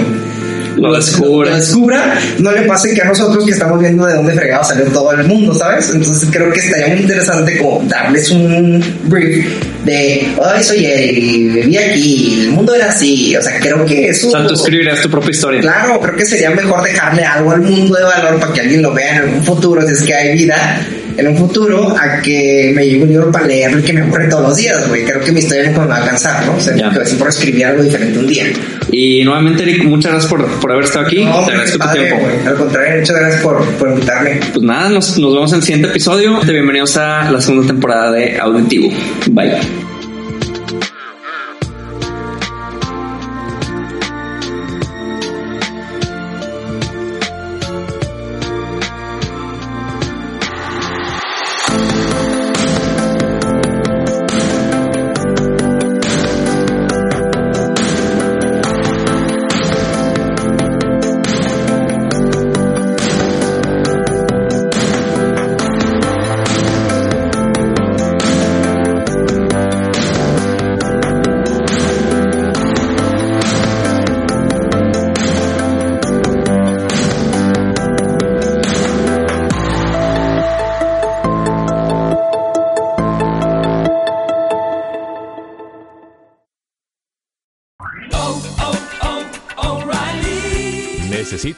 [0.79, 1.49] Lo descubre.
[1.49, 4.85] lo descubra, no le pase que a nosotros que estamos viendo de dónde fregado salió
[4.85, 5.91] todo el mundo, ¿sabes?
[5.93, 9.45] Entonces creo que estaría muy interesante como darles un brief
[9.85, 14.27] de, ay, soy y viví aquí, el mundo era así, o sea, creo que eso...
[14.27, 15.61] O sea, tú escribirás tu propia historia.
[15.61, 18.93] Claro, creo que sería mejor dejarle algo al mundo de valor para que alguien lo
[18.93, 20.79] vea en un futuro, si es que hay vida
[21.19, 24.27] en un futuro, a que me lleve un libro para leerlo y que me ocurre
[24.27, 25.05] todos los días, güey.
[25.05, 26.55] Creo que mi historia nunca me va a alcanzar, ¿no?
[26.55, 28.45] O sea, que siempre escribir algo diferente un día.
[28.91, 31.23] Y nuevamente, Eric, muchas gracias por, por haber estado aquí.
[31.23, 32.17] No, Te agradezco tu tiempo.
[32.45, 34.39] Al contrario, muchas gracias por, por invitarme.
[34.51, 36.39] Pues nada, nos, nos vemos en el siguiente episodio.
[36.41, 38.89] Bienvenidos a la segunda temporada de Auditivo.
[39.31, 39.88] Bye.